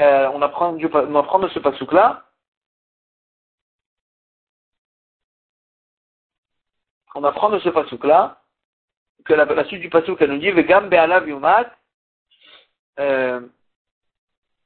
euh, 0.00 0.30
on, 0.34 0.42
apprend 0.42 0.74
du, 0.74 0.88
on 0.92 1.14
apprend 1.16 1.38
de 1.38 1.48
ce 1.48 1.58
pasuk 1.58 1.92
là 1.92 2.25
on 7.16 7.24
apprend 7.24 7.48
de 7.48 7.58
ce 7.60 7.70
pasouk-là 7.70 8.38
que 9.24 9.32
la, 9.32 9.64
suite 9.64 9.80
du 9.80 9.88
pasouk, 9.88 10.20
elle 10.20 10.32
nous 10.32 10.38
dit 10.38 10.50
Vegam 10.50 10.88
be'alav 10.88 11.26
yumat, 11.26 11.66
euh, 13.00 13.40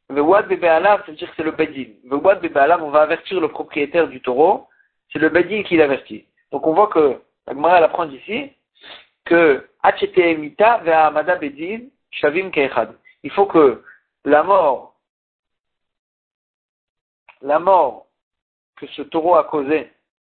Vewad 0.09 0.49
be'alav, 0.49 1.03
c'est-à-dire 1.07 1.31
que 1.31 1.37
c'est 1.37 1.45
le 1.45 1.53
bedin. 1.53 1.93
Vewad 2.05 2.41
be'alav, 2.43 2.83
on 2.83 2.91
va 2.91 3.03
avertir 3.03 3.41
le 3.41 3.49
propriétaire 3.49 4.09
du 4.09 4.21
taureau, 4.21 4.67
c'est 5.13 5.21
le 5.21 5.29
bedin 5.29 5.63
qui 5.63 5.77
l'avertit. 5.77 6.27
Donc 6.51 6.67
on 6.67 6.75
voit 6.75 6.89
que, 6.89 7.21
la 7.47 7.55
Gemara, 7.55 7.77
apprend 7.77 8.11
ici, 8.11 8.53
que 9.25 9.69
Hachete 9.83 10.19
emita 10.19 10.79
ve'amada 10.79 11.37
bedin, 11.37 11.87
shavim 12.11 12.51
ke'echad. 12.51 12.97
Il 13.23 13.31
faut 13.31 13.47
que 13.47 13.83
la 14.25 14.43
mort, 14.43 14.97
la 17.43 17.61
mort 17.61 18.07
que 18.77 18.87
ce 18.89 19.03
taureau 19.03 19.37
a 19.37 19.45
causée, 19.45 19.91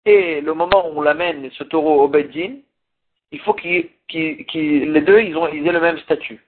et 0.05 0.41
le 0.41 0.53
moment 0.53 0.87
où 0.87 0.99
on 0.99 1.01
l'amène, 1.01 1.49
ce 1.51 1.63
taureau 1.63 2.03
au 2.03 2.07
Beddin, 2.07 2.55
il 3.31 3.39
faut 3.39 3.53
qu'il, 3.53 3.89
les 4.13 5.01
deux, 5.01 5.21
ils, 5.21 5.35
ont, 5.37 5.47
ils 5.47 5.65
aient 5.67 5.71
le 5.71 5.79
même 5.79 5.97
statut. 5.99 6.39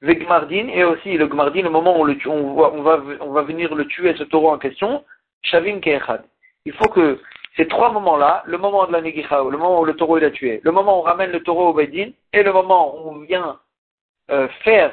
Le 0.00 0.14
Gmardin, 0.14 0.68
et 0.68 0.84
aussi 0.84 1.16
le 1.16 1.26
Gmardin, 1.26 1.62
le 1.62 1.70
moment 1.70 2.00
où 2.00 2.04
le, 2.04 2.16
on, 2.26 2.54
va, 2.54 2.70
on, 2.72 2.82
va, 2.82 3.02
on 3.20 3.32
va 3.32 3.42
venir 3.42 3.74
le 3.74 3.86
tuer, 3.86 4.14
ce 4.16 4.24
taureau 4.24 4.50
en 4.50 4.58
question, 4.58 5.04
Shavim 5.42 5.80
Keechad. 5.80 6.24
Il 6.64 6.72
faut 6.72 6.88
que 6.88 7.20
ces 7.56 7.68
trois 7.68 7.92
moments-là, 7.92 8.42
le 8.46 8.56
moment 8.56 8.86
de 8.86 8.92
la 8.92 9.02
Negicha, 9.02 9.42
le 9.42 9.58
moment 9.58 9.80
où 9.80 9.84
le 9.84 9.94
taureau 9.94 10.18
est 10.18 10.24
a 10.24 10.30
tué, 10.30 10.60
le 10.62 10.70
moment 10.70 10.98
où 10.98 11.00
on 11.00 11.02
ramène 11.02 11.32
le 11.32 11.42
taureau 11.42 11.68
au 11.68 11.74
Beddin, 11.74 12.10
et 12.32 12.42
le 12.42 12.52
moment 12.52 12.96
où 12.96 13.10
on 13.10 13.18
vient 13.20 13.58
euh, 14.30 14.48
faire 14.64 14.92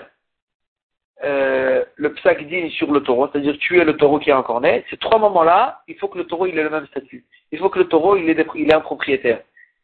euh, 1.24 1.84
le 1.96 2.14
psak 2.14 2.46
sur 2.72 2.92
le 2.92 3.02
taureau, 3.02 3.28
c'est-à-dire 3.32 3.58
tuer 3.58 3.84
le 3.84 3.98
taureau 3.98 4.20
qui 4.20 4.30
est 4.30 4.34
encore 4.34 4.62
né, 4.62 4.86
ces 4.90 4.98
trois 4.98 5.18
moments-là, 5.18 5.82
il 5.88 5.96
faut 5.96 6.08
que 6.08 6.18
le 6.18 6.26
taureau 6.26 6.46
il 6.46 6.58
ait 6.58 6.64
le 6.64 6.70
même 6.70 6.86
statut. 6.88 7.26
Il 7.52 7.60
faut 7.60 7.70
que 7.70 7.80
le 7.80 7.88
taureau 7.88 8.16
il 8.16 8.30
ait, 8.30 8.46
il 8.56 8.70
ait 8.70 8.74
un 8.74 8.82
propriétaire. 8.82 9.42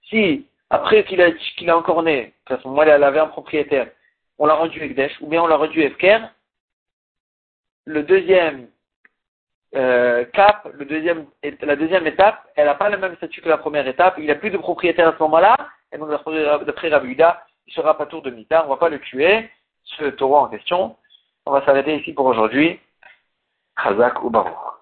Si 0.10 0.46
après 0.70 1.04
qu'il 1.06 1.22
a, 1.22 1.32
qu'il 1.32 1.70
a 1.70 1.78
encore 1.78 2.04
né, 2.04 2.34
à 2.48 2.58
ce 2.58 2.68
moment-là 2.68 2.98
il 2.98 3.04
avait 3.04 3.20
un 3.20 3.28
propriétaire, 3.28 3.88
on 4.38 4.46
l'a 4.46 4.56
rendu 4.56 4.80
Ekdesh, 4.82 5.14
ou 5.22 5.28
bien 5.28 5.42
on 5.42 5.48
l'a 5.48 5.56
rendu 5.56 5.82
Efker, 5.82 6.20
le 7.86 8.04
deuxième 8.04 8.68
euh, 9.76 10.26
cap, 10.34 10.68
le 10.74 10.86
deuxième, 10.86 11.26
la 11.62 11.76
deuxième 11.76 12.06
étape, 12.06 12.48
elle 12.56 12.66
n'a 12.66 12.76
pas 12.76 12.90
le 12.90 12.98
même 12.98 13.16
statut 13.16 13.42
que 13.42 13.50
la 13.50 13.58
première 13.58 13.88
étape, 13.88 14.16
il 14.20 14.28
n'a 14.28 14.36
plus 14.36 14.52
de 14.52 14.58
propriétaire 14.58 15.08
à 15.08 15.14
ce 15.14 15.24
moment-là, 15.24 15.56
et 15.92 15.98
donc 15.98 16.10
d'après 16.10 16.90
Rabuda, 16.90 17.44
il 17.66 17.74
sera 17.74 17.98
pas 17.98 18.06
tour 18.06 18.22
de 18.22 18.30
mita, 18.30 18.62
on 18.62 18.66
ne 18.66 18.70
va 18.70 18.78
pas 18.78 18.90
le 18.90 19.00
tuer, 19.00 19.50
ce 19.84 20.06
taureau 20.06 20.38
en 20.38 20.48
question, 20.48 20.96
on 21.46 21.52
va 21.52 21.66
s'arrêter 21.66 22.00
ici 22.00 22.14
pour 22.14 22.26
aujourd'hui. 22.26 22.80
Khazak 23.76 24.24
ou 24.24 24.30
Baruch. 24.30 24.74